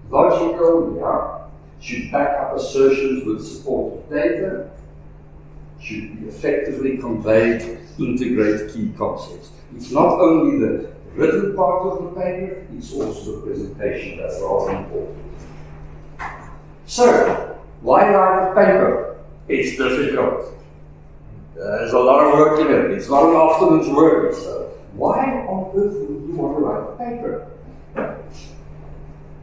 [0.09, 1.47] logical, yeah,
[1.79, 4.69] should back up assertions with supportive data,
[5.79, 9.51] should be effectively conveyed, integrate key concepts.
[9.75, 14.77] It's not only the written part of the paper, it's also the presentation that's rather
[14.77, 15.17] important.
[16.85, 19.17] So, why write a paper?
[19.47, 20.53] It's difficult.
[21.63, 22.91] There's a lot of work in it.
[22.91, 24.33] It's not an afternoon's work.
[24.33, 27.47] So, why on earth would you want to write a paper?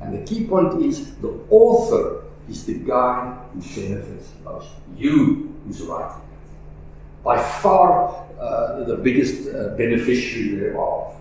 [0.00, 4.68] And the key point is the author is the guy who benefits most.
[4.96, 7.24] You who's writing it.
[7.24, 11.14] By far uh, the biggest uh, beneficiary thereof.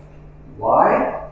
[0.57, 1.27] Why?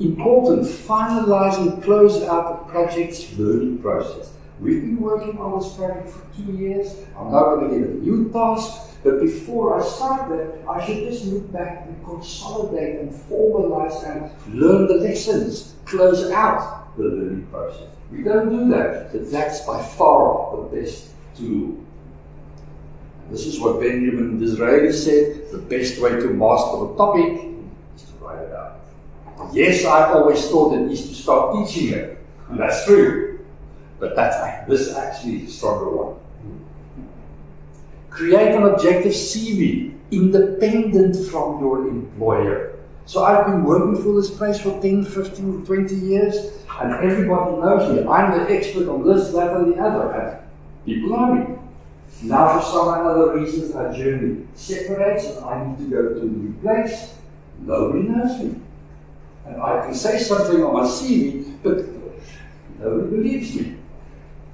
[0.00, 4.32] Important, finalize and close out the project's learning process.
[4.60, 6.94] We've been working on this project for two years.
[7.16, 8.86] I'm now going to get a new task.
[9.04, 14.30] But before I start that, I should just look back and consolidate and formalize and
[14.52, 17.86] learn the lessons, close out the learning process.
[18.10, 21.78] We don't do that, but that's by far the best tool.
[23.30, 27.54] This is what Benjamin Disraeli said the best way to master a topic
[27.94, 28.80] is to write it out.
[29.52, 33.27] Yes, I always thought it is to start teaching it, and that's true.
[33.98, 36.16] But that's, this actually is a stronger one.
[38.10, 42.78] Create an objective CV independent from your employer.
[43.06, 46.36] So I've been working for this place for 10, 15, 20 years,
[46.78, 48.06] and everybody knows me.
[48.06, 50.12] I'm the expert on this, that, and the other.
[50.12, 50.38] And
[50.84, 51.58] people know me.
[52.22, 56.24] Now, for some other reasons, our journey separates, and I need to go to a
[56.24, 57.14] new place.
[57.60, 58.60] Nobody knows me.
[59.46, 61.86] And I can say something on my CV, but
[62.78, 63.77] nobody believes me.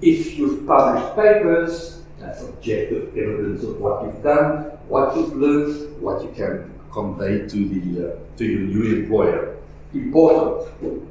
[0.04, 6.22] If you've published papers, that's objective evidence of what you've done, what you've learned, what
[6.22, 9.56] you can convey to the uh, to your new employer.
[9.94, 11.08] Important.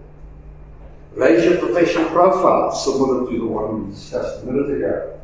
[1.15, 5.19] Raise your professional profile, similar to the one we discussed a minute ago.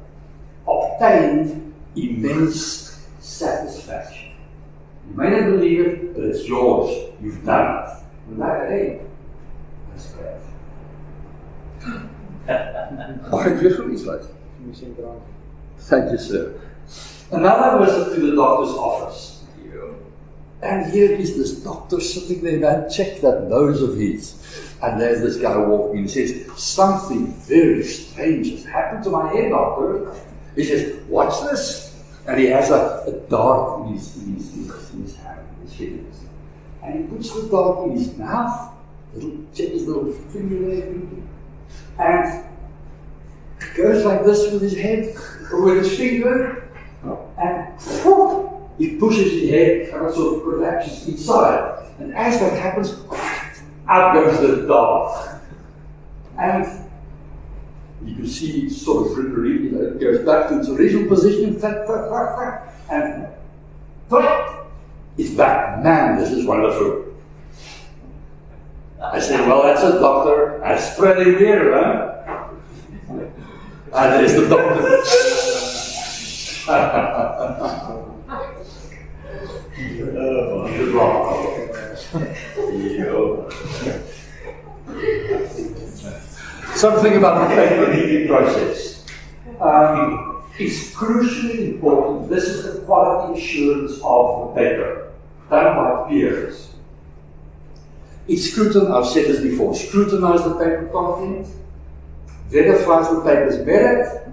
[0.67, 4.31] Obtained immense satisfaction.
[5.07, 7.11] You may not believe it, but it's yours.
[7.21, 7.89] You've done it.
[8.29, 9.01] And that, hey,
[9.91, 12.09] that's great.
[13.59, 14.29] Weer voor iets lezen?
[15.87, 16.51] Thank you, sir.
[17.31, 19.37] Another visit to the doctor's office.
[20.61, 24.35] And here is this doctor sitting there, man, check that nose of his.
[24.81, 29.31] And there's this guy walking in and says, Something very strange has happened to my
[29.31, 30.13] head, doctor.
[30.55, 31.95] He says, Watch this.
[32.27, 35.39] And he has a, a dart in his, in his, in his, in his hand,
[35.63, 36.15] his fingers.
[36.83, 38.73] And he puts the dart in his mouth,
[39.15, 40.93] little, check his little finger there,
[41.99, 42.45] and
[43.75, 45.15] goes like this with his head,
[45.51, 46.69] or with his finger,
[47.37, 51.85] and whoop, he pushes his head and it sort of collapses inside.
[51.99, 52.97] And as that happens,
[53.87, 55.41] out goes the dart.
[56.37, 56.65] And
[58.05, 61.59] you can see it sort of you know, it goes back to its original position,
[62.89, 63.27] and
[65.17, 65.83] it's back.
[65.83, 67.08] Man, this is wonderful.
[69.11, 70.59] I said, well, that's a doctor.
[70.61, 72.49] That's pretty weird, huh?
[73.91, 75.03] And there's the doctor.
[86.75, 89.05] Something about the paper reading process.
[89.59, 92.29] Um, it's crucially important.
[92.29, 95.11] This is the quality assurance of the paper,
[95.49, 96.68] done by peers.
[98.29, 101.47] It scrutinizes, I've said this before, scrutinize the paper content,
[102.47, 104.27] verifies the paper's merit,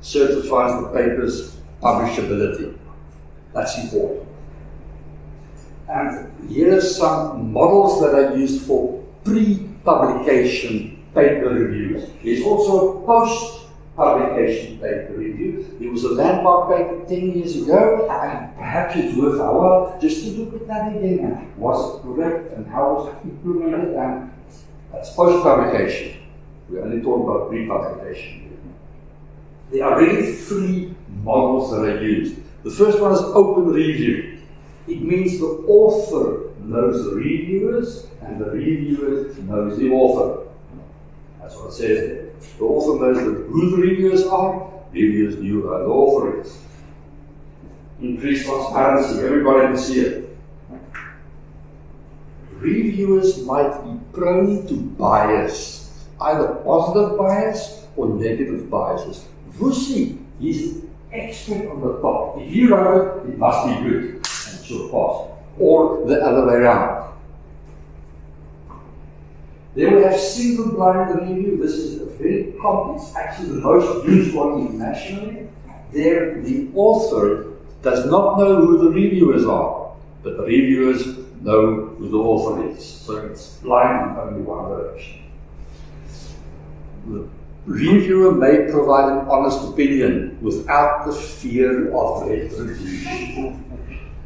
[0.00, 2.76] certifies the paper's publishability.
[3.54, 4.28] That's important.
[5.88, 12.10] And here are some models that are used for pre-publication paper reviews.
[12.24, 13.06] There's also a
[13.96, 15.76] publication paper review.
[15.80, 20.24] It was a landmark paper 10 years ago, and perhaps it's worth our while just
[20.24, 21.20] to look at that again.
[21.20, 23.94] And was it correct, and how was it implemented?
[23.94, 24.32] And
[24.92, 26.18] that's post publication.
[26.68, 28.42] We only talk about pre publication.
[29.72, 32.36] There are really three models that are used.
[32.64, 34.38] The first one is open review.
[34.86, 40.48] It means the author knows the reviewers, and the reviewer knows the author.
[41.40, 42.25] That's what it says there.
[42.58, 46.58] The author knows that who the reviewers are, reviewers knew who the author is.
[48.00, 50.36] Increased transparency, everybody can see it.
[52.52, 59.26] Reviewers might be prone to bias, either positive bias or negative biases.
[59.52, 60.82] Vusi, he's
[61.12, 62.38] expert on the top.
[62.38, 65.30] If he wrote it, it must be good and should pass.
[65.58, 66.95] Or the other way around.
[69.76, 71.58] Then we have single blind review.
[71.58, 72.54] This is a very
[72.96, 75.48] it's actually the most used one internationally.
[75.92, 77.52] There, the author
[77.82, 82.82] does not know who the reviewers are, but the reviewers know who the author is.
[82.86, 85.22] So it's blind in only one direction.
[87.06, 87.28] The
[87.66, 93.62] reviewer may provide an honest opinion without the fear of retribution.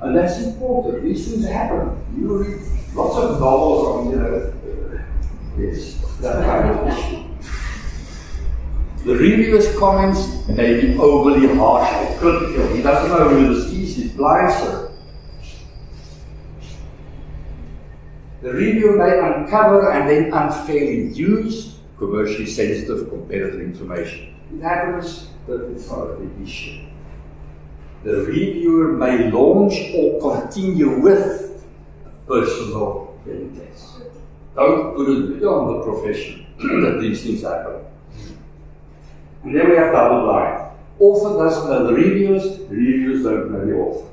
[0.00, 1.02] And that's important.
[1.02, 1.98] These things happen.
[2.16, 2.60] You read
[2.94, 4.52] lots of novels on, you know,
[5.60, 7.24] That kind of issue.
[9.04, 12.74] The reviewer's comments may be overly harsh or critical.
[12.74, 14.90] He doesn't know who this is, he's blind, sir.
[18.42, 24.34] The reviewer may uncover and then unfairly use commercially sensitive competitive information.
[24.54, 26.86] It happens, but it's not a big issue.
[28.02, 31.62] The reviewer may launch or continue with
[32.06, 34.09] a personal intent.
[34.54, 37.84] Don't put a it on the profession that these things happen.
[39.44, 40.70] And then we have double blind.
[40.98, 44.08] Author doesn't know the reviewers, reviewers don't know the author.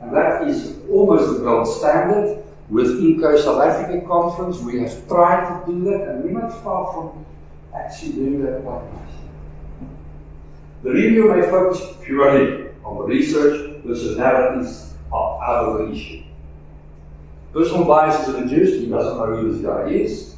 [0.00, 2.42] And that is almost the gold standard.
[2.70, 6.92] With INCOSE South African Conference, we have tried to do that, and we're not far
[6.92, 7.26] from
[7.74, 9.88] actually doing that quite nicely.
[10.82, 16.22] The reviewer may focus purely on the research, personalities are out of the issue.
[17.54, 20.34] Personal bias is reduced, he doesn't know who this guy is.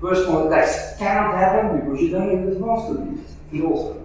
[0.00, 3.34] Personal that cannot happen because you don't have this masterpiece.
[3.50, 4.00] He also.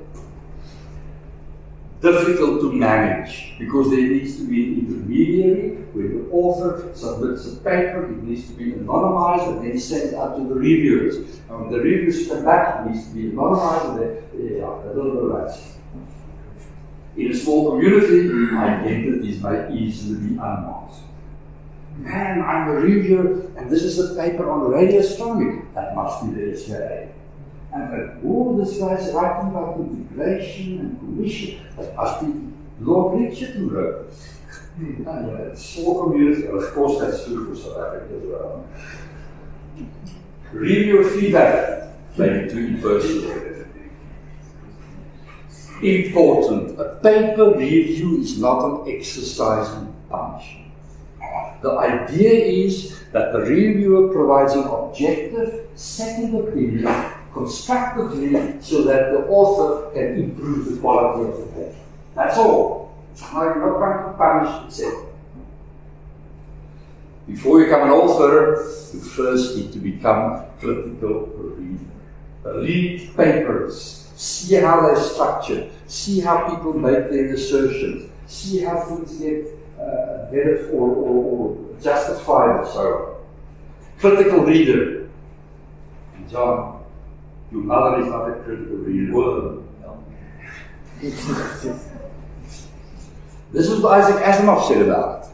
[2.02, 7.58] Difficult to manage because there needs to be an intermediary where the author submits a
[7.58, 11.18] paper, it needs to be anonymized and then sent out to the reviewers.
[11.48, 14.94] And when the reviewers come back, it needs to be anonymized and then, yeah, a
[14.96, 15.56] little bit.
[17.18, 21.09] In a small community, identities may easily be unmasked
[22.00, 25.62] man, I'm a reviewer, and this is a paper on radio astronomy.
[25.76, 27.10] That must be the SKA.
[27.72, 31.66] And all this guy's writing about integration and commission.
[31.78, 32.34] That must be
[32.80, 34.36] Lord Richard who wrote this.
[34.80, 38.68] And uh, small community, and of course that's true for South Africa as well.
[40.54, 43.50] Reviewer feedback, maybe too impersonal.
[45.82, 46.80] Important.
[46.80, 50.69] A paper review is not an exercise in punishment.
[51.62, 52.32] The idea
[52.66, 56.88] is that the reviewer provides an objective, second opinion
[57.34, 61.76] constructively so that the author can improve the quality of the paper.
[62.16, 62.96] That's all.
[63.22, 65.06] Now you're not trying to punish, etc.
[67.28, 68.64] Before you become an author,
[68.94, 71.86] you first need to become critical reader.
[72.44, 79.18] Read papers, see how they're structured, see how people make their assertions, see how things
[79.20, 83.18] get uh, verified or, or, or justified so.
[84.00, 85.10] Critical reader.
[86.30, 86.84] John,
[87.52, 89.14] your mother is not a critical reader.
[89.14, 90.04] Well, no.
[93.52, 95.30] this is what Isaac Asimov said about it.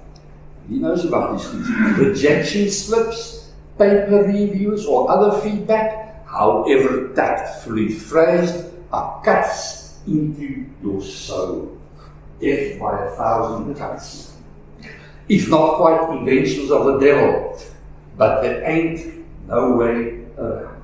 [0.69, 1.69] He knows about these things.
[1.97, 11.77] Rejection slips, paper reviews, or other feedback, however tactfully phrased, are cuts into your soul.
[12.39, 14.34] Death by a thousand cuts
[15.27, 17.59] if not quite inventions of the devil.
[18.17, 20.81] But there ain't no way around.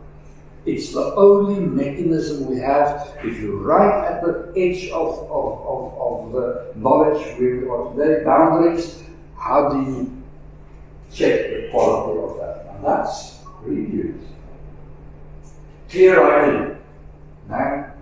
[0.66, 3.18] It's the only mechanism we have.
[3.24, 7.94] If you're right at the edge of, of, of, of the knowledge where we are
[7.94, 9.04] today, boundaries,
[9.38, 10.24] how do you
[11.12, 12.76] check the quality of that?
[12.76, 14.22] And that's reviews.
[15.89, 16.78] Clear writing.
[17.50, 17.94] Now,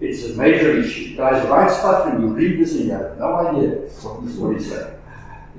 [0.00, 1.16] it's a major issue.
[1.16, 4.96] Guys write stuff and you read this and you have no idea what he's, saying.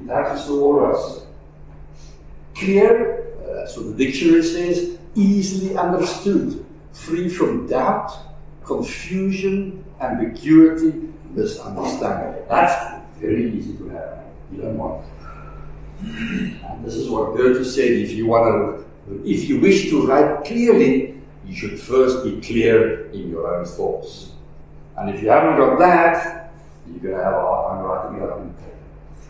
[0.04, 1.26] It happens to all of us.
[2.56, 6.66] Clear, uh, so the dictionary says, easily understood.
[6.94, 8.12] free from doubt,
[8.64, 12.44] confusion, ambiguity, misunderstanding.
[12.50, 14.24] That's very easy to have.
[14.52, 15.06] You don't want.
[16.02, 20.44] And this is what Goethe said: if you want to, if you wish to write
[20.46, 24.32] clearly, you should first be clear in your own thoughts.
[24.98, 26.52] And if you haven't got that,
[26.88, 28.71] you're going to have a hard time writing it.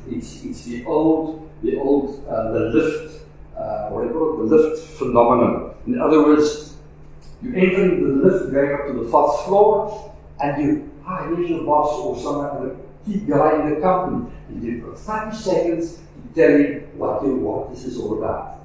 [0.10, 3.24] It's, it's the old, the old, uh, the lift,
[3.58, 4.49] uh, what do you call it?
[4.49, 5.76] The lift phenomenon.
[5.88, 6.76] In other words,
[7.41, 11.64] you enter the lift going up to the fourth floor, and you, ah, here's your
[11.64, 12.76] boss or someone, the
[13.06, 14.97] key guy in the company, and you've got
[15.32, 18.60] 30 seconds to tell him what you what this is all about.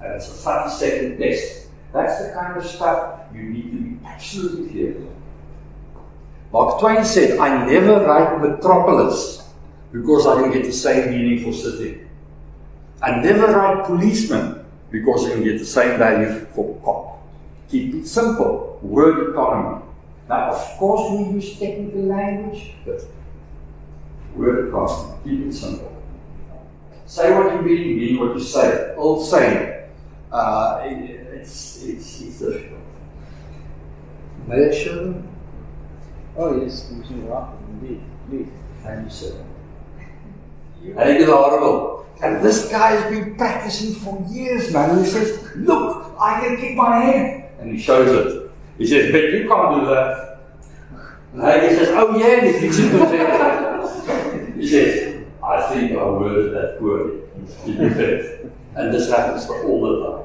[0.00, 1.68] And it's a 30 second test.
[1.92, 4.96] That's the kind of stuff you need to be absolutely clear.
[6.52, 9.41] Mark Twain said, I never write metropolis
[9.92, 12.00] because I can get the same meaning for city.
[13.02, 17.22] I never write policeman because I can get the same value for cop.
[17.68, 19.84] Keep it simple, word economy.
[20.28, 23.04] Now, of course, we use technical language, but
[24.34, 26.02] word economy, keep it simple.
[27.06, 28.94] Say what you really mean, what you say.
[28.96, 29.90] Old saying.
[30.30, 32.80] Uh, it, it's, it's, it's difficult.
[34.46, 35.28] May I show them?
[36.36, 38.00] Oh, yes, using rock, indeed.
[38.28, 38.48] Please.
[38.82, 39.44] Thank you, sir.
[40.84, 42.06] And it is horrible.
[42.22, 44.90] And this guy has been practicing for years, man.
[44.90, 47.50] And he says, Look, I can kick my head.
[47.60, 48.50] And he shows it.
[48.78, 50.38] He says, But you can't do that.
[51.34, 54.56] And he says, Oh, yeah, and he kicks it with.
[54.56, 57.20] He says, I think I worded that poorly.
[58.76, 60.22] and this happens for all the time.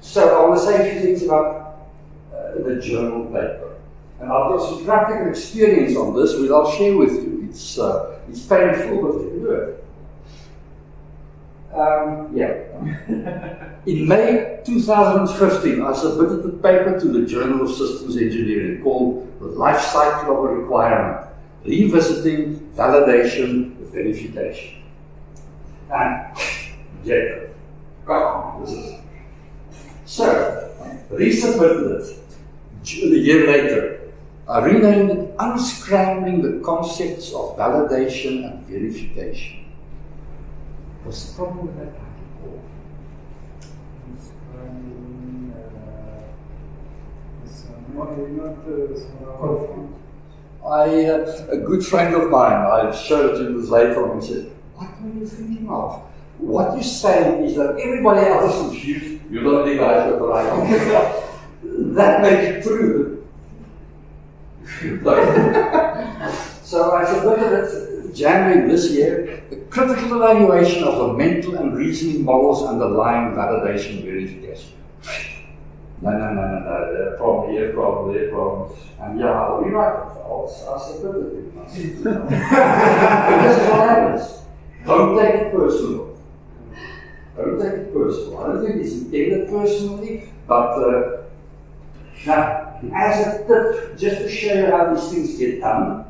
[0.00, 1.86] So I want to say a few things about
[2.34, 3.76] uh, the journal paper.
[4.20, 7.29] And I've got some practical experience on this, which I'll share with you.
[7.50, 9.82] It's, uh, but it works.
[11.74, 12.54] Um, yeah.
[13.86, 19.46] In May 2015, I submitted the paper to the Journal of Systems Engineering called The
[19.46, 21.26] Life Cycle of a Requirement
[21.64, 24.82] Revisiting Validation Verification.
[25.92, 26.36] And,
[27.04, 27.46] yeah,
[28.06, 28.94] God, this is.
[30.04, 30.72] So,
[31.10, 33.99] resubmitted it a year later.
[34.50, 39.64] I renamed it Unscrambling the Concepts of Validation and Verification.
[41.04, 42.60] What's the problem with that title?
[50.66, 54.26] I, uh, a good friend of mine, I showed it to him later on, he
[54.26, 56.02] said, What are you thinking of?
[56.38, 60.18] What you say is that everybody else is confused, you're the only guy who's got
[60.18, 61.94] the right answer.
[61.94, 63.19] that may be true.
[66.64, 72.24] so I submitted it January this year, a critical evaluation of the mental and reasoning
[72.24, 74.72] models underlying validation verification.
[76.00, 78.72] No, no, no, no, no, there problem here, problem there, problem.
[79.00, 80.16] And yeah, I'll rewrite it.
[80.24, 81.64] I'll, I'll submit it.
[81.66, 82.04] this is
[83.68, 84.38] what happens.
[84.86, 86.18] Don't take it personal.
[87.36, 88.38] Don't take it personal.
[88.38, 91.22] I don't think it's intended personally, but uh,
[92.26, 96.04] now, as a tip, just to show you how these things get done,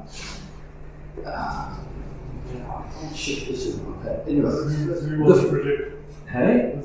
[1.27, 4.25] uh, I can't shift this in head.
[4.27, 5.93] Anyway, the,
[6.31, 6.81] hey?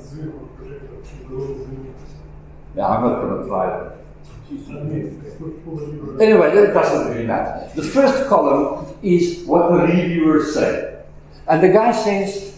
[2.76, 3.96] Yeah, I'm not going to try that.
[6.20, 7.70] Anyway, that doesn't really matter.
[7.74, 11.02] The first column is what the reviewers say.
[11.48, 12.55] And the guy says,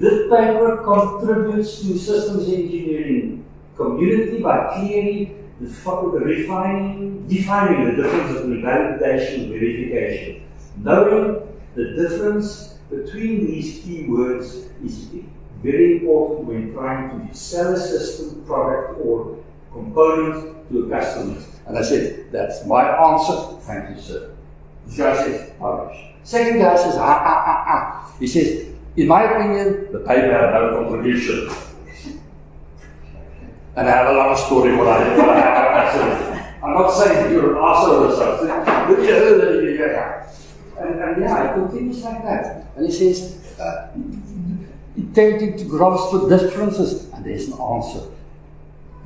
[0.00, 3.44] This paper contributes to systems engineering
[3.76, 10.42] community by clearly refining, defining the difference between validation and verification.
[10.78, 15.08] Knowing the difference between these key words is
[15.62, 19.36] very important when trying to sell a system, product, or
[19.70, 21.36] component to a customer.
[21.66, 23.58] And I said, that's my answer.
[23.60, 24.34] Thank you, sir.
[24.86, 25.98] This guy says, publish.
[26.22, 28.16] Second guy says, ah, ah, ah, ah.
[28.18, 31.50] He says, in my opinion, the paper had no contribution.
[33.76, 35.60] And I have a long story what I, what I have
[36.62, 38.50] I'm not saying you're an asshole or something.
[40.78, 42.66] And, and yeah, it continues like that.
[42.76, 43.88] And he says, uh,
[44.98, 48.00] attempting to grasp the differences, and there's an answer.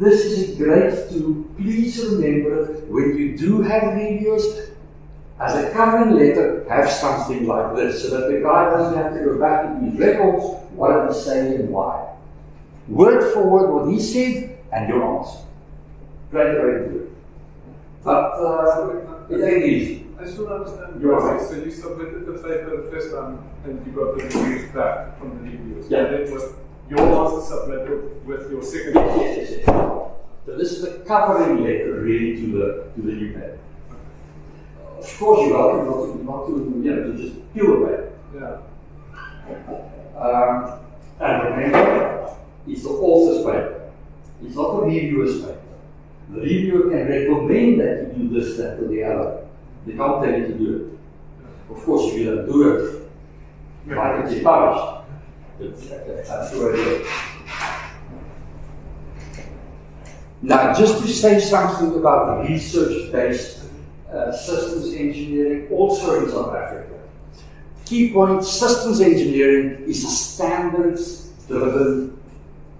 [0.00, 4.70] This is a great to please remember when you do have reviews,
[5.40, 9.20] as a covering letter, have something like this so that the guy doesn't have to
[9.20, 12.14] go back into his records, what did he say and why.
[12.88, 15.38] Word for word what he said and your answer.
[16.30, 17.10] Good.
[18.02, 20.06] But uh, it ain't easy.
[20.20, 21.00] I still understand.
[21.00, 21.50] You're process.
[21.52, 21.58] right.
[21.58, 25.38] So you submitted the paper the first time and you got the reviews back from
[25.38, 25.90] the reviews.
[25.90, 26.04] Yeah.
[26.04, 26.52] And then was
[26.90, 28.94] your answer submitted with your second.
[28.94, 29.66] Yes, yes, yes.
[30.46, 33.58] So this is the covering letter really to the to the new paper.
[34.98, 38.12] Of course, you're welcome not to, not to, you know, to just pure paper.
[38.34, 40.20] Yeah.
[40.20, 40.80] Um,
[41.20, 42.36] and remember,
[42.66, 43.90] it's the author's paper.
[44.42, 45.60] It's not the reviewer's paper.
[46.30, 49.46] The reviewer can recommend that you do this, that, or the other.
[49.86, 51.74] They can't tell you to do it.
[51.74, 53.10] Of course, if you don't do it,
[53.86, 55.04] why can you published?
[55.58, 57.08] But That's the way it is.
[60.42, 63.63] Now, just to say something about the research-based
[64.14, 66.94] uh, systems engineering, also in South Africa.
[67.84, 72.16] Key point, systems engineering is a standards-driven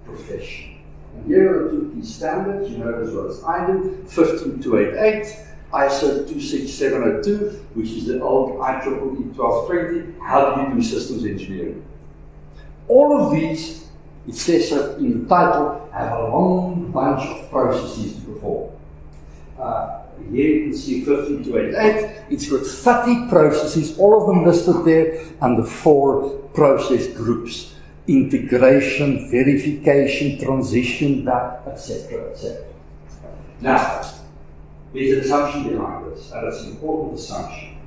[0.05, 0.77] profession.
[1.15, 5.39] And here are the two key standards, you know as well as I do, 15288,
[5.73, 11.85] ISO 26702, which is the old IEEE 1220, how do you do systems engineering?
[12.87, 13.89] All of these,
[14.27, 18.71] it says in the title, have a long bunch of processes to perform.
[19.59, 22.25] Uh, here you can see 15288.
[22.29, 27.75] It's got 30 processes, all of them listed there, and the four process groups
[28.07, 32.31] integration, verification, transition, etc.
[32.31, 32.63] etc.
[33.61, 34.01] Now,
[34.93, 37.77] there's an assumption behind this, and it's an important assumption.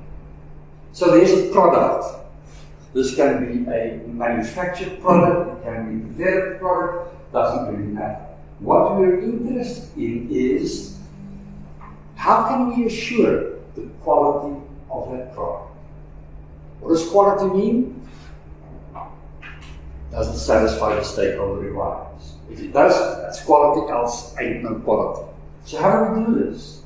[0.91, 2.05] So there's a product.
[2.93, 8.25] This can be a manufactured product, it can be a developed product, doesn't really matter.
[8.59, 10.98] What we're interested in is
[12.19, 14.61] how can we assure the quality
[14.91, 15.71] of that product?
[16.81, 18.07] What does quality mean?
[20.11, 22.33] Doesn't satisfy the stakeholder requirements.
[22.51, 25.31] If it does, that's quality, else ain't no quality.
[25.63, 26.81] So how do we do this?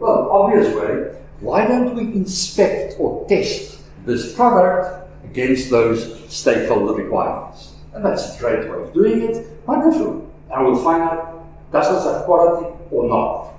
[0.00, 7.74] Well, obvious way, why don't we inspect or test this product against those stakeholder requirements?
[7.92, 9.46] And that's a great way of doing it.
[9.66, 10.32] Wonderful.
[10.50, 13.57] And we'll find out does this have quality or not.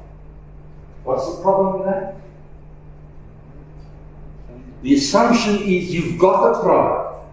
[1.04, 2.16] What's the problem with that?
[4.82, 7.26] The assumption is you've got a product.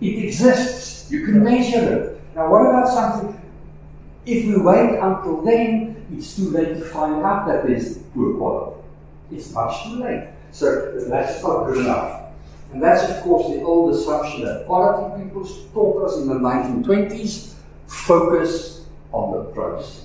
[0.00, 1.10] It exists.
[1.10, 2.20] You can measure it.
[2.34, 3.40] Now, what about something?
[4.24, 8.82] If we wait until then, it's too late to find out that there's poor quality.
[9.32, 10.28] It's much too late.
[10.52, 12.22] So that's not good enough.
[12.72, 17.54] And that's, of course, the old assumption that quality people taught us in the 1920s
[17.86, 20.04] focus on the process.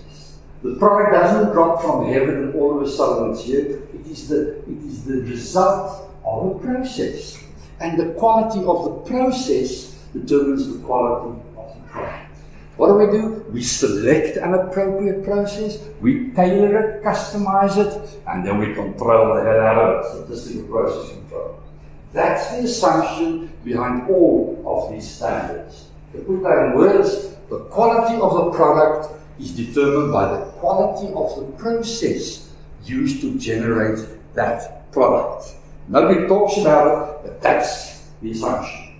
[0.63, 3.83] The product doesn't drop from heaven and all of a sudden it's here.
[3.93, 7.43] It is the, it is the result of a process.
[7.81, 12.29] And the quality of the process determines the quality of the product.
[12.77, 13.45] What do we do?
[13.51, 19.43] We select an appropriate process, we tailor it, customize it, and then we control the
[19.43, 20.25] hell out of it.
[20.25, 21.61] Statistical process control.
[22.13, 25.89] That's the assumption behind all of these standards.
[26.13, 31.13] To put that in words, the quality of the product is determined by the quality
[31.13, 32.49] of the process
[32.85, 33.99] used to generate
[34.33, 35.55] that product.
[35.87, 38.95] Nobody talks about it, but that's the assumption.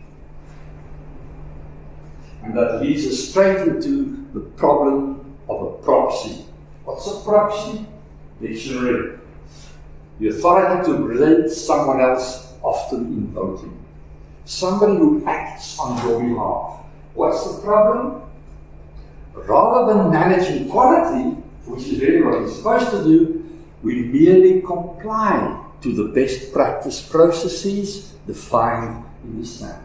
[2.43, 6.45] And that leads us straight into the problem of a proxy.
[6.83, 7.85] What's a proxy?
[8.41, 9.19] Dictionary.
[10.19, 13.79] The authority to represent someone else, often in voting.
[14.45, 16.85] Somebody who acts on your behalf.
[17.13, 18.23] What's the problem?
[19.35, 21.31] Rather than managing quality,
[21.65, 23.39] which is really what he's supposed to do,
[23.81, 29.83] we merely comply to the best practice processes defined in the standard.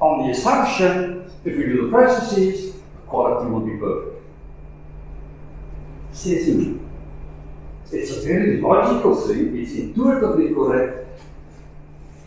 [0.00, 4.22] On the assumption, if we do the processes, the quality will be perfect.
[6.12, 6.78] Says.
[7.92, 11.20] It's a very logical thing, it's intuitively correct.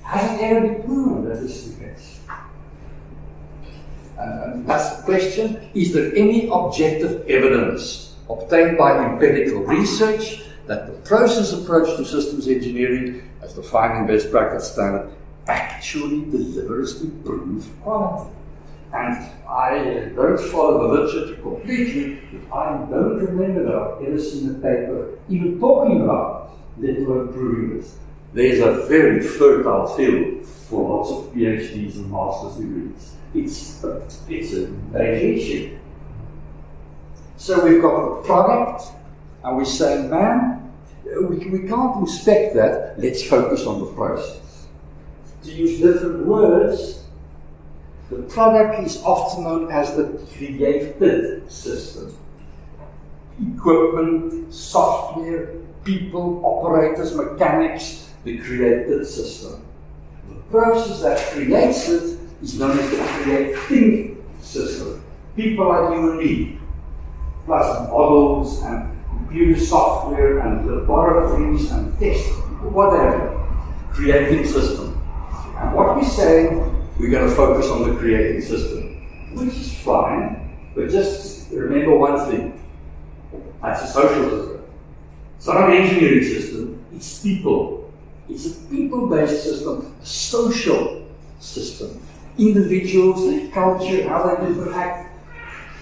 [0.04, 2.17] Has it ever been proven that this is the case?
[4.18, 5.70] And, and the question.
[5.74, 12.48] Is there any objective evidence obtained by empirical research that the process approach to systems
[12.48, 15.12] engineering, as defined in best practice standard,
[15.48, 18.32] actually delivers improved quality?
[18.94, 24.50] And I don't follow the literature completely, but I don't remember that I've ever seen
[24.50, 27.98] a paper even talking about it, let alone proving this.
[28.34, 33.17] There's a very fertile field for lots of PhDs and master's degrees.
[33.34, 33.98] It's a,
[34.30, 35.78] it's a issue.
[37.38, 38.84] So we've got a product,
[39.44, 40.74] and we say, man,
[41.06, 44.68] we, we can't inspect that, let's focus on the process.
[45.44, 47.04] To use different words,
[48.10, 52.18] the product is often known as the created system.
[53.56, 59.64] Equipment, software, people, operators, mechanics, the created system.
[60.28, 65.04] The process that creates it is known as the creating system.
[65.38, 66.60] people like you and me,
[67.46, 72.30] plus models and computer software and laboratories and tests,
[72.62, 73.48] whatever,
[73.92, 75.00] creating system.
[75.58, 76.48] And what we say,
[77.00, 82.30] we're going to focus on the creating system, which is fine, but just remember one
[82.30, 82.60] thing.
[83.62, 84.66] That's a social system.
[85.38, 87.92] It's not an engineering system, it's people.
[88.30, 91.08] It's a people-based system, a social
[91.40, 92.02] system.
[92.38, 95.16] Individuals, their culture, how they interact,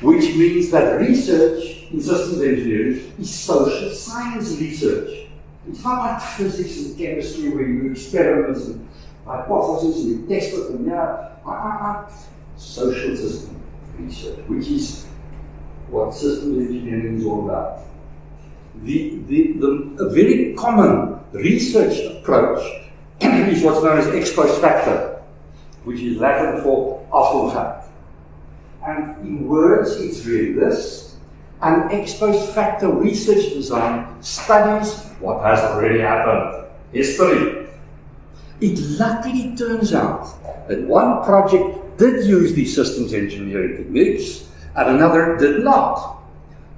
[0.02, 5.28] which means that research in systems engineering is social science research.
[5.68, 8.88] It's not like physics and chemistry where you do experiments and
[9.26, 12.12] hypotheses and you test it and yeah, uh, uh, uh.
[12.58, 13.62] social system
[13.98, 15.06] research, which is
[15.90, 17.80] what systems engineering is all about.
[18.84, 22.64] The, the, the, a very common research approach
[23.22, 25.15] is what's known as ex post facto,
[25.86, 27.88] which is Latin for after fact.
[28.86, 31.16] And in words, it's really this.
[31.62, 37.68] An ex post facto research design studies what has already happened, history.
[38.62, 40.28] It luckily turns out
[40.68, 46.18] that one project did use these systems engineering techniques and another did not.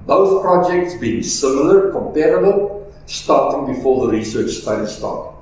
[0.06, 5.37] Both projects being similar, comparable, starting before the research study started.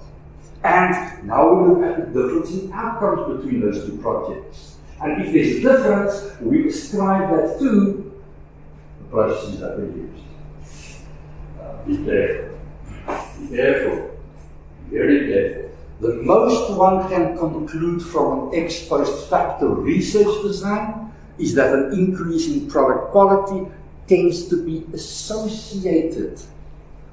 [0.66, 4.78] And now we look at the difference in outcomes between those two projects.
[5.00, 8.12] And if there's a difference, we ascribe that to
[8.98, 10.24] the processes that we used.
[11.62, 12.58] Uh, be careful.
[13.40, 14.18] Be careful.
[14.90, 15.72] Very careful.
[16.02, 21.94] The most one can conclude from an ex post facto research design is that an
[21.94, 23.72] increase in product quality
[24.08, 26.42] tends to be associated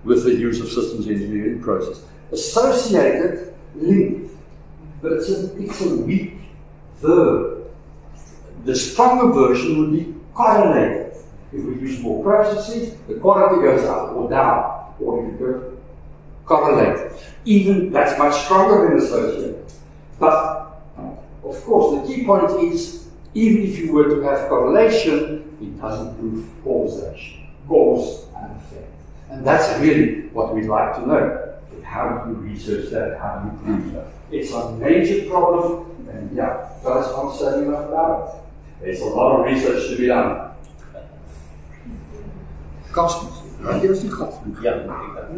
[0.05, 2.01] with the use of systems engineering process.
[2.33, 4.33] Associated, linked,
[5.01, 6.35] but it's a, it's a weak
[6.97, 7.71] verb.
[8.65, 11.17] The stronger version would be correlated.
[11.53, 15.79] If we use more processes, the quality goes up or down, or you go
[16.47, 17.13] correlated.
[17.45, 19.65] Even that's much stronger than associated.
[20.19, 20.81] But
[21.45, 26.19] of course, the key point is even if you were to have correlation, it doesn't
[26.19, 28.93] prove causation, cause and effect.
[29.31, 31.52] And that's really what we'd like to know.
[31.83, 33.19] But how do you research that?
[33.19, 34.07] How do you prove that?
[34.31, 38.85] It's a major problem, and yeah, fellas can't say enough about it.
[38.85, 40.51] There's a lot of research to be done.
[42.93, 43.33] Cosmos.
[43.61, 43.83] Right?
[43.83, 44.41] There's the cost.
[44.61, 44.75] Ja,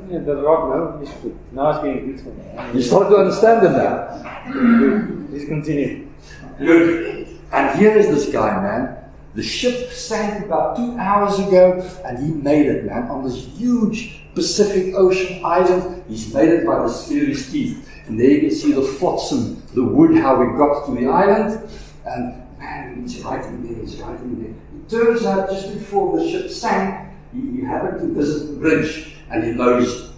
[0.08, 1.02] yeah, dat raakt nou.
[1.02, 1.32] Is goed.
[1.50, 2.32] Nou is getting good for.
[2.72, 4.08] You start to understand it now.
[5.28, 6.08] Please continue.
[6.58, 7.26] Good.
[7.52, 9.03] And here is this guy, man.
[9.34, 14.20] The ship sank about two hours ago, and he made it, man, on this huge
[14.34, 16.04] Pacific Ocean island.
[16.08, 17.88] He's made it by the his teeth.
[18.06, 21.68] And there you can see the flotsam, the wood, how we got to the island.
[22.06, 24.54] And man, he's writing there, he's writing there.
[24.80, 29.16] It turns out just before the ship sank, he, he happened to visit the bridge
[29.30, 30.12] and he noticed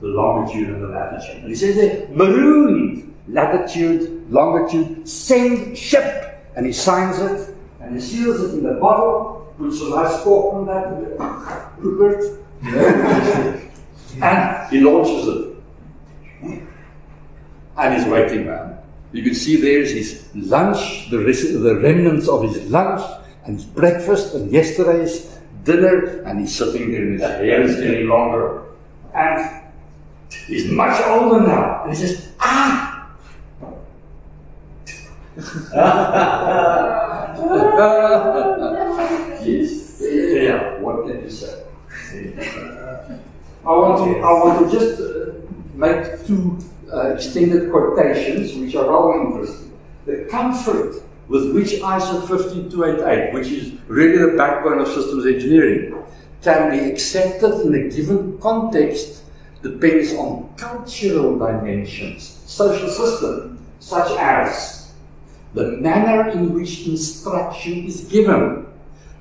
[0.00, 1.42] the longitude and the latitude.
[1.42, 6.46] And he says there, marooned, latitude, longitude, send ship.
[6.54, 7.51] And he signs it
[7.82, 10.86] and he seals it in the bottle, puts a nice cork on that,
[11.78, 12.38] Rupert,
[14.22, 15.48] and he launches it.
[17.76, 18.78] And he's waiting, man.
[19.12, 23.02] You can see there's his lunch, the, res- the remnants of his lunch,
[23.44, 28.08] and his breakfast, and yesterday's dinner, and he's sitting there and his hair is getting
[28.08, 28.62] longer.
[29.14, 29.62] And
[30.46, 31.82] he's much older now.
[31.84, 33.10] And he says, Ah!
[39.44, 40.00] yes.
[40.00, 41.62] Yeah, what can you say?
[43.64, 45.32] I want to, I want to just uh,
[45.74, 46.58] make two
[46.92, 49.72] uh, extended quotations which are rather interesting.
[50.06, 55.94] The comfort with which ISO 15288, which is really the backbone of systems engineering,
[56.42, 59.22] can be accepted in a given context
[59.62, 64.81] depends on cultural dimensions, social system, such as
[65.54, 68.66] the manner in which instruction is given.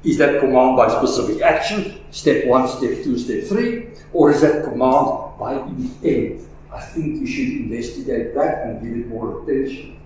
[0.03, 4.63] Is that command by specific action, step one, step two, step three, or is that
[4.63, 6.41] command by intent?
[6.71, 9.99] I think you should investigate that and give it more attention.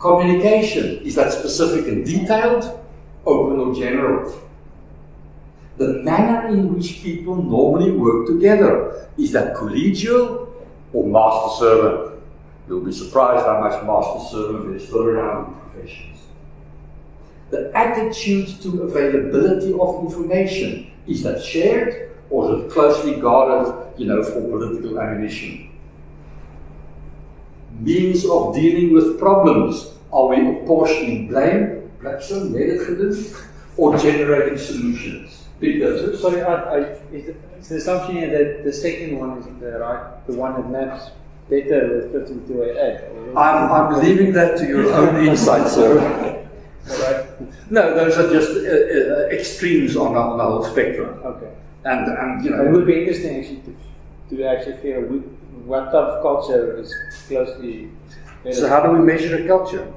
[0.00, 2.80] Communication, is that specific and detailed,
[3.24, 4.42] open or general?
[5.76, 10.48] The manner in which people normally work together, is that collegial
[10.92, 12.11] or master servant?
[12.68, 16.18] You'll be surprised how much master there is around in professions.
[17.50, 24.06] The attitude to availability of information, is that shared or is it closely guarded, you
[24.06, 25.70] know, for political ammunition?
[27.80, 29.90] Means of dealing with problems.
[30.12, 35.44] Are we apportioning blame, gedoen, or generating solutions.
[35.60, 36.20] Difference.
[36.20, 36.78] Sorry, I, I,
[37.12, 40.54] is the, is the assumption here that the second one is the right, the one
[40.54, 41.10] that maps
[41.48, 43.36] better with 52AA?
[43.36, 45.98] I'm, I'm leaving that to your own insight, sir.
[46.90, 47.70] Alright.
[47.70, 51.20] No, those are just uh, uh, extremes on the, on the whole spectrum.
[51.24, 51.52] Okay.
[51.84, 53.62] And, and you But it would be interesting actually
[54.30, 55.10] to, to actually figure out
[55.64, 56.94] what type of culture is
[57.28, 57.90] closely.
[58.52, 59.92] so how do we measure a culture?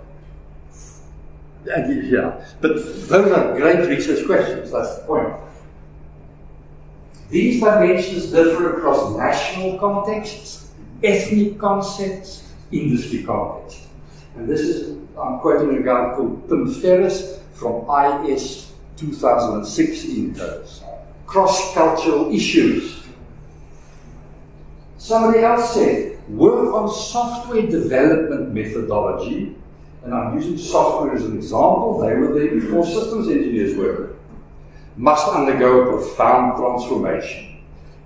[1.68, 5.34] And, yeah, but those are great research questions, that's the point.
[7.30, 10.65] These dimensions differ across national contexts,
[11.04, 13.88] ethnic concepts, industry contexts.
[14.36, 17.86] And this is, I'm quoting a guy called Tim Ferris from
[18.26, 20.84] IS 2016 codes.
[21.26, 23.04] Cross-cultural issues.
[24.98, 29.56] Somebody else said, work on software development methodology,
[30.04, 34.16] and I'm using software as an example, they were there before systems engineers were,
[34.96, 37.55] must undergo a profound transformation.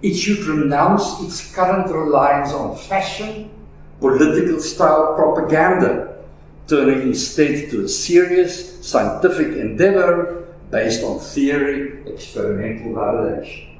[0.01, 3.51] It should renounce its current reliance on fashion,
[3.99, 6.23] political style propaganda,
[6.67, 13.77] turning instead to a serious scientific endeavor based on theory, experimental validation.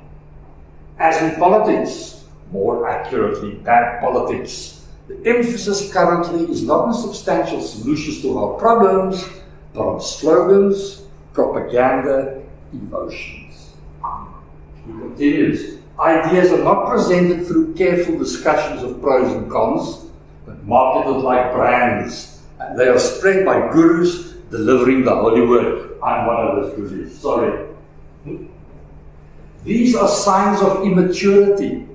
[0.98, 8.22] As in politics, more accurately, bad politics, the emphasis currently is not on substantial solutions
[8.22, 9.24] to our problems,
[9.74, 12.42] but on slogans, propaganda,
[12.74, 13.72] emotions.
[14.86, 20.06] He continues, ideas are not presented through careful discussions of pros and cons,
[20.46, 26.00] but marketed like brands, and they are spread by gurus delivering the holy word.
[26.02, 27.68] I'm one of those gurus, sorry.
[29.64, 31.86] These are signs of immaturity.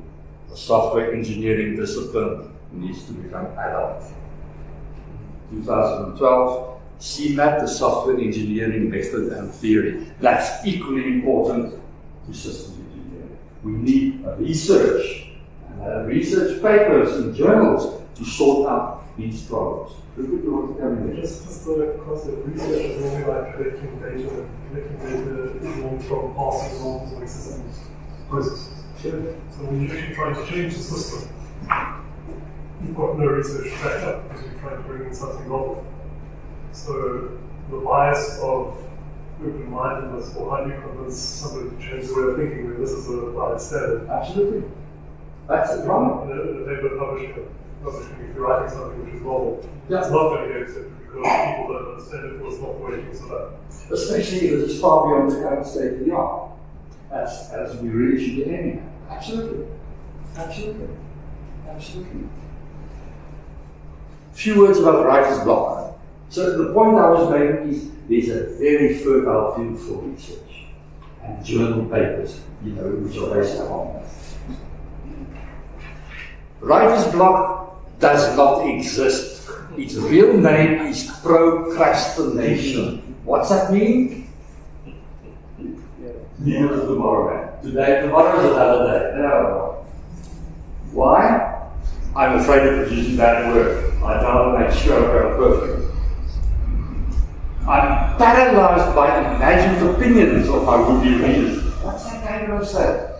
[0.50, 4.04] The software engineering discipline needs to become adult.
[5.50, 10.06] 2012, SEMAT, the software engineering method and theory.
[10.20, 11.74] That's equally important
[12.26, 12.73] to systems.
[13.64, 15.28] We need research,
[15.80, 19.96] uh, research papers and journals to sort out these problems.
[20.16, 21.22] Look at what's coming there.
[21.22, 27.12] Just, just the concept research is normally like collecting data collecting data from past examples
[27.12, 27.64] of existing
[28.28, 28.84] processes.
[29.00, 31.28] So when you're actually trying to change the system,
[32.82, 35.84] you've got no research to back up because you're trying to bring in something novel.
[36.72, 37.38] So
[37.70, 38.78] the bias of
[39.40, 42.90] open-mindedness or how do you convince somebody to change the way of thinking when this
[42.92, 44.08] is a valid standard?
[44.08, 44.62] Absolutely.
[45.48, 46.30] That's the problem.
[46.30, 47.38] In a, in a paper published,
[47.82, 49.98] published if you're writing something which is novel, Yeah.
[50.00, 53.14] it's not going to get accepted because people don't understand it or it's not working
[53.14, 53.92] so that.
[53.94, 56.50] especially if it is far beyond the current state of the art,
[57.10, 59.16] as, as we really should be aiming at.
[59.18, 59.66] Absolutely.
[60.36, 60.88] Absolutely.
[61.68, 62.28] Absolutely.
[64.32, 65.93] Few words about the writer's block.
[66.28, 70.66] So the point I was making is there's a very fertile field for research
[71.22, 74.04] and journal papers, you know, which are based upon that.
[76.60, 79.50] Writer's block does not exist.
[79.76, 83.16] Its real name is procrastination.
[83.24, 84.28] What's that mean?
[86.38, 87.58] Neither tomorrow.
[87.62, 89.18] Today, tomorrow is another day.
[89.18, 89.86] No.
[90.92, 91.70] Why?
[92.14, 93.94] I'm afraid of producing bad work.
[94.02, 95.83] I don't make sure I'm perfect.
[97.66, 101.62] I'm paralyzed by imagined opinions of my would-be readers.
[101.82, 103.10] What's that guy going to say?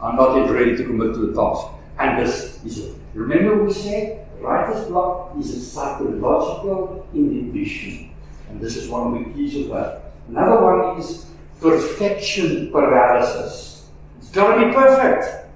[0.00, 1.66] I'm not yet ready to commit to a task.
[1.98, 2.94] And this is it.
[3.12, 8.10] Remember we said writer's block is a psychological inhibition.
[8.48, 10.12] And this is one of the keys of that.
[10.28, 11.26] Another one is
[11.60, 13.86] perfection paralysis.
[14.18, 15.46] It's got to be perfect.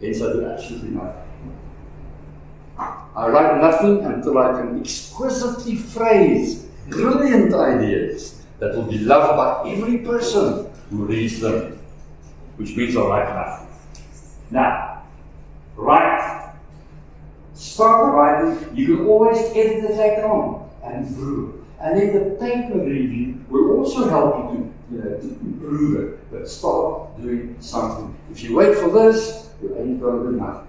[0.00, 1.25] Hence I do absolutely nothing.
[3.16, 9.70] I write nothing until I can exquisitely phrase brilliant ideas that will be loved by
[9.70, 11.78] every person who reads them,
[12.56, 13.68] which means I write nothing.
[14.50, 15.02] Now,
[15.76, 16.52] write.
[17.54, 18.76] Start writing.
[18.76, 21.64] You can always edit it later on and improve.
[21.80, 26.30] And then the paper review will also help you to, you know, to improve it.
[26.30, 28.14] But start doing something.
[28.30, 30.65] If you wait for this, you ain't going to do nothing.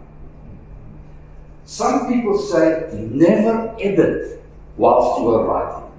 [1.67, 4.41] Some people say never edit
[4.77, 5.91] whilst you are writing.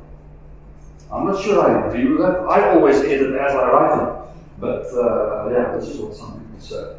[1.12, 2.40] I'm not sure I agree with that.
[2.49, 4.15] I always edit as I write it.
[4.59, 6.97] But uh, yeah, this is what some people say.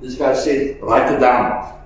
[0.00, 1.80] This guy said, write it down.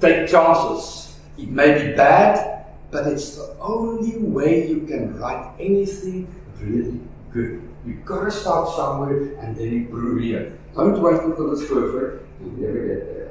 [0.00, 1.16] Take chances.
[1.38, 6.26] It may be bad, but it's the only way you can write anything
[6.60, 7.00] really
[7.32, 7.62] good.
[7.86, 10.58] You've got to start somewhere and then improve here.
[10.74, 12.26] Don't wait until it's perfect.
[12.40, 13.23] You'll never get there.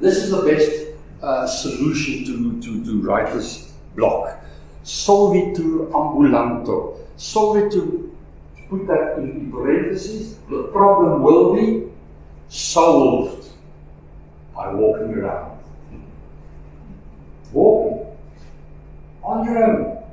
[0.00, 0.86] This is the best
[1.22, 4.38] uh, solution to, to, to writer's block.
[4.84, 6.98] Solvitur ambulando.
[7.16, 8.10] Solvitur,
[8.70, 11.90] put that in parentheses, the problem will be
[12.48, 13.48] solved
[14.54, 15.58] by walking around.
[17.52, 18.06] Walking
[19.22, 20.04] on your own.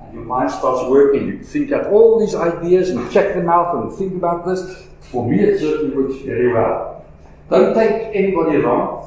[0.00, 1.26] And your mind starts working.
[1.26, 4.86] You think out all these ideas and check them out and think about this.
[5.00, 7.04] For me, it certainly works very well.
[7.50, 8.97] Don't take anybody along.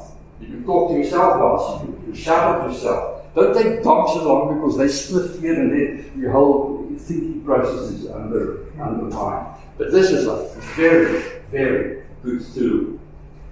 [0.51, 3.33] You talk to yourself whilst you, you shout at yourself.
[3.33, 6.05] Don't take dogs along because they sniff here and there.
[6.17, 9.55] Your whole thinking process is under undermined.
[9.77, 12.99] But this is a very, very good tool.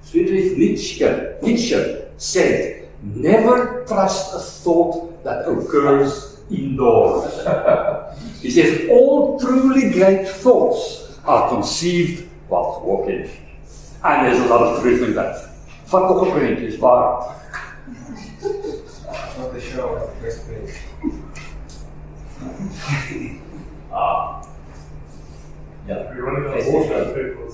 [0.02, 1.06] Friedrich Nietzsche,
[1.42, 7.32] Nietzsche said, never trust a thought that occurs indoors.
[8.42, 13.30] he says, all truly great thoughts are conceived while walking.
[14.04, 15.49] And there's a lot of truth in that.
[15.90, 17.26] Vat nog een printje, is waar.
[19.38, 19.90] Not the show,
[20.22, 20.78] first place.
[23.92, 24.42] Ah.
[25.88, 25.98] Yeah.
[26.14, 27.06] We're running out Yes, of water yes.
[27.06, 27.54] and papers.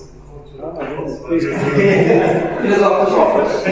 [0.78, 3.64] My goodness, please in his office office.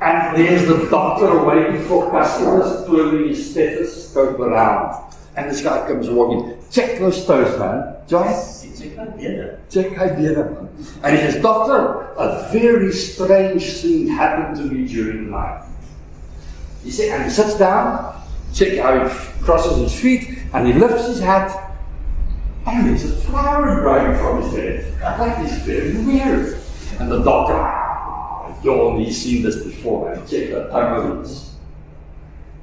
[0.00, 4.94] and there's the doctor waiting for customers, twirling his stethoscope around.
[5.36, 7.96] And this guy comes walking, check those toes, man.
[8.08, 8.26] John,
[9.70, 10.68] check how better, man.
[11.02, 15.64] And he says, Doctor, a very strange thing happened to me during the night.
[16.82, 18.20] He said, and he sits down,
[18.52, 21.76] check how he crosses his feet, and he lifts his hat,
[22.66, 24.98] and there's a flower growing from his head.
[25.00, 26.58] That is very weird.
[26.98, 31.49] And the doctor, ah, yawned, he's seen this before, and check the tongues.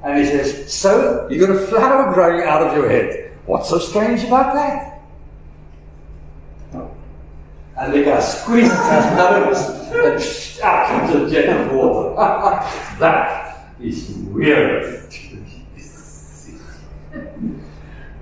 [0.04, 3.32] And he says, So, you got a flower growing out of your head.
[3.46, 5.02] What's so strange about that?
[6.74, 6.92] Oh.
[7.78, 12.16] And the guy squeezes his nose and shouts into a jet of water.
[13.00, 15.14] that is weird.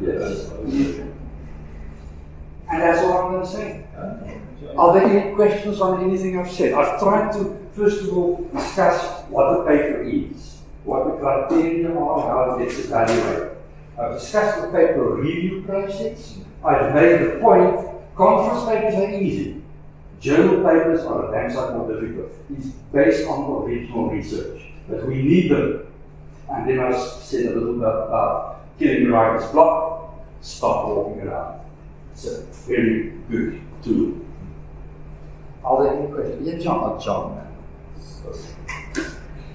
[0.01, 0.51] yes.
[2.71, 3.85] And that's all I'm going to say.
[4.77, 6.73] Are there any questions on anything I've said?
[6.73, 10.54] I've tried to, first of all, discuss what the paper is,
[10.85, 13.57] what the criteria are, and how it gets evaluated.
[13.99, 16.37] I've discussed the paper review process.
[16.63, 19.61] I've made the point conference papers are easy.
[20.19, 22.31] Journal papers are a damn sight more difficult.
[22.49, 24.61] It's based on original research.
[24.87, 25.87] But we need them.
[26.49, 31.61] And then I said a little bit about killing the writer's block, stop walking around.
[32.11, 34.21] It's a very good tool.
[35.63, 36.47] Are there any questions?
[36.47, 37.41] Yeah, John, uh, John.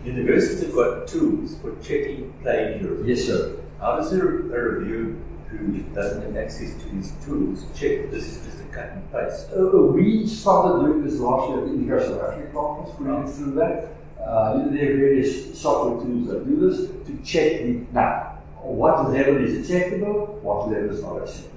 [0.05, 3.07] Universities have got tools for checking plagiarism.
[3.07, 3.57] Yes, sir.
[3.79, 8.47] How does a, a review who doesn't have access to these tools check this is
[8.47, 9.49] just a cut and paste?
[9.55, 12.99] Uh, we started doing this last year at the INCOSE South Africa conference.
[12.99, 13.89] We went through that.
[14.23, 19.43] Uh, there are various software tools that do this to check the now what level
[19.43, 21.51] is acceptable, what level is not acceptable.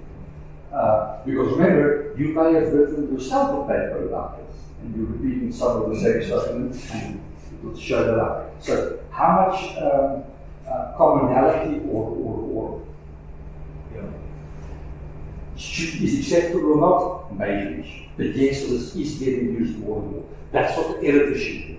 [0.72, 5.52] Uh, because remember, you may have written yourself a paper about this, and you're repeating
[5.52, 7.20] some of the same stuff, and it will
[7.80, 8.64] show that up.
[8.64, 10.24] So, how much um,
[10.68, 12.82] uh, commonality or, or, or
[15.56, 17.38] should, is acceptable or not?
[17.38, 18.10] Maybe.
[18.18, 20.24] But yes, this is getting used more and more.
[20.52, 21.78] That's what the editor should do.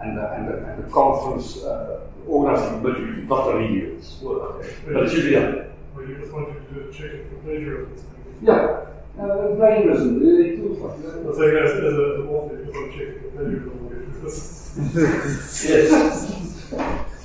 [0.00, 4.18] And the, and the, and the conference uh, organizing, but not the reviewers.
[4.22, 4.74] Well, okay.
[4.86, 5.72] But it should be done.
[5.94, 8.06] Well, you just wanted to check it for plagiarism.
[8.42, 8.86] Yeah.
[9.18, 11.24] Uh, plagiarism, uh, it looks like that.
[11.24, 14.63] Let's say as, an author, you want to check it for plagiarism.
[14.76, 16.72] Yes.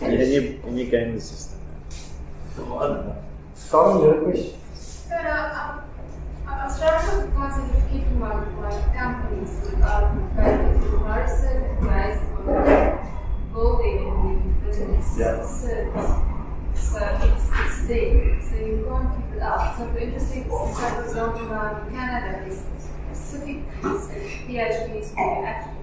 [0.02, 1.60] And you, and you game the system.
[2.56, 3.16] Karen,
[3.72, 4.54] you have a question?
[4.76, 5.82] So, uh,
[6.48, 9.50] I was trying to concept of keeping my, my companies
[9.82, 15.44] um, very certain based on building and the business Yeah.
[15.44, 16.12] service.
[16.76, 18.42] So it's, it's there.
[18.42, 19.76] So you can't keep it out.
[19.78, 22.62] So for interesting, so for example, in Canada, there's
[23.12, 25.79] specific PhDs who actually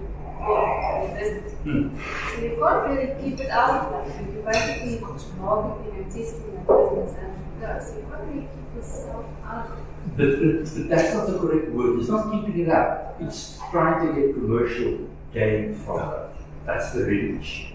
[1.18, 2.00] in.
[2.34, 4.32] So you can't really keep it out of that.
[4.32, 5.00] You basically
[5.38, 9.78] marketing and testing and business and you can't really keep yourself out of.
[10.16, 11.98] But, but, that's not the correct word.
[11.98, 13.16] It's not keeping it up.
[13.20, 16.30] It's trying to get commercial gain from it.
[16.64, 17.74] That's the real issue.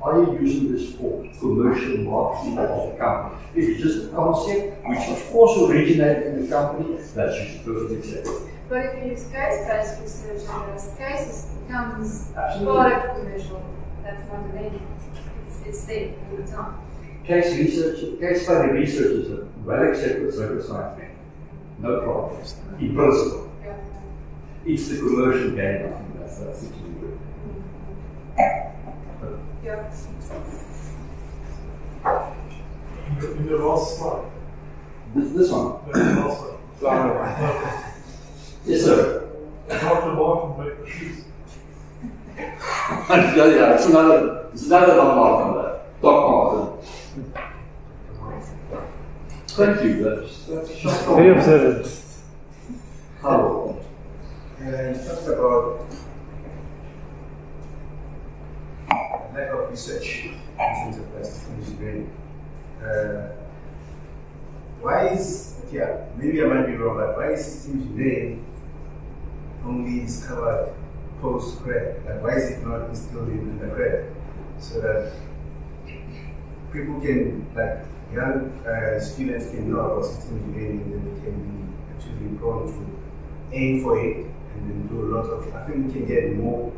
[0.00, 3.40] Are you using this for commercial marketing of the company?
[3.54, 8.40] It's just a concept, which of course originated in the company, that's just perfectly acceptable.
[8.40, 12.74] But if you use case-based research and those cases becomes Absolutely.
[12.74, 13.62] part of commercial,
[14.02, 14.80] that's not an end.
[15.46, 16.74] It's, it's there all the time.
[17.24, 21.16] Case research, case study research is a well accepted circus science method.
[21.78, 22.42] No problem.
[22.80, 23.52] In principle.
[23.62, 23.76] Yeah.
[24.66, 27.18] It's the commercial gain, I think that's, that's the key word.
[28.36, 29.92] Yeah.
[33.20, 34.24] In the, last slide,
[35.14, 35.78] This, this one.
[35.92, 36.40] the last
[36.80, 37.68] slide.
[38.64, 39.28] Yes, sir.
[39.68, 40.12] Dr.
[40.12, 41.24] Martin make the shoes.
[43.08, 45.80] yeah, yeah, it's another, it's another Doc Martin there.
[46.00, 47.32] Doc Martin.
[49.48, 52.04] Thank you, that's, that's a short Very observant.
[53.20, 53.84] Hello.
[54.60, 55.86] And you talked about
[59.34, 62.12] lack of research in terms of plastic engineering.
[62.80, 63.28] Uh,
[64.80, 68.44] why is, yeah, maybe I might be wrong, but why is system engineering
[69.64, 70.74] only discovered
[71.20, 72.04] post grad?
[72.04, 74.14] Like, why is it not instilled in undergrad?
[74.58, 75.12] So that
[76.72, 81.36] people can, like, young uh, students can know about system engineering and then they can
[81.40, 84.16] be actually prone to aim for it
[84.54, 86.72] and then do a lot of, I think we can get more,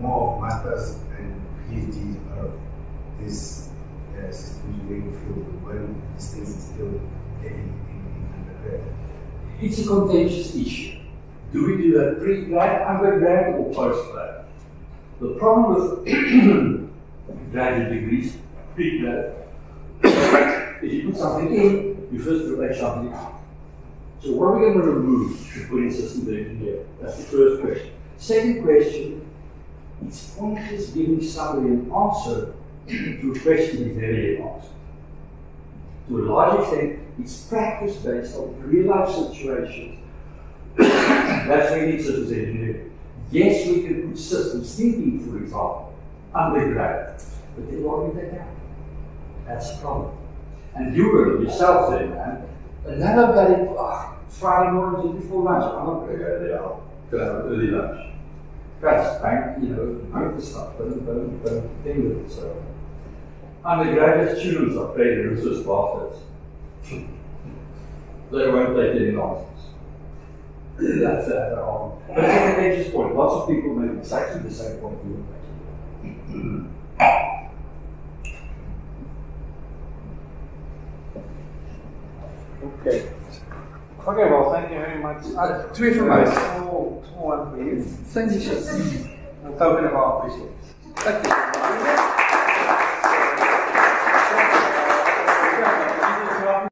[0.00, 2.52] more masters and PhDs out of
[3.20, 3.70] this
[4.16, 7.00] uh, system engineering field when these things is still
[7.42, 8.94] getting in, in undergrad.
[9.60, 10.95] It's a contentious issue.
[11.56, 14.44] Do we do that pre-grad, undergrad, or post-grad?
[15.20, 16.04] The problem with
[17.50, 18.36] graduate degrees,
[18.74, 19.36] pre-grad,
[20.82, 23.40] is you put something in, you first relate something out.
[24.22, 26.84] So what are we going to remove to put in systems engineer?
[27.00, 27.92] That's the first question.
[28.18, 29.26] Second question,
[30.06, 32.52] it's pointless giving somebody an answer
[32.86, 34.70] to a question he's never yet answered.
[36.08, 40.00] To a large extent, it's practice based on real life situations.
[40.76, 42.92] That's where you need systems engineering.
[43.30, 45.94] Yes, we can put systems thinking, for example,
[46.34, 47.22] undergrad,
[47.54, 48.48] but they do we take out?
[49.46, 50.16] That's the problem.
[50.74, 52.48] And you were yourself then, man.
[52.84, 55.64] Another bloody oh, Friday morning just before lunch.
[55.64, 56.58] I'm not going to go there.
[57.10, 58.12] Go have early lunch.
[58.80, 62.30] Guys, bank, you know, bank the stuff, don't, don't, don't with it.
[62.30, 62.62] So,
[63.64, 66.18] undergraduate students are paid research bastards.
[68.30, 69.55] they won't take any nonsense.
[70.78, 71.58] That's that.
[71.62, 73.14] Um, but it's a contentious point.
[73.16, 75.22] Lots of people make exactly the same point you were
[76.02, 76.72] making.
[82.80, 83.08] Okay.
[84.06, 85.24] Okay, well, thank you very much.
[85.36, 86.26] Uh, twee van mij.
[86.26, 87.82] Small, small for you.
[88.12, 88.56] Thank you, sir.
[89.46, 90.54] A token of our appreciation.
[90.94, 92.25] Thank you.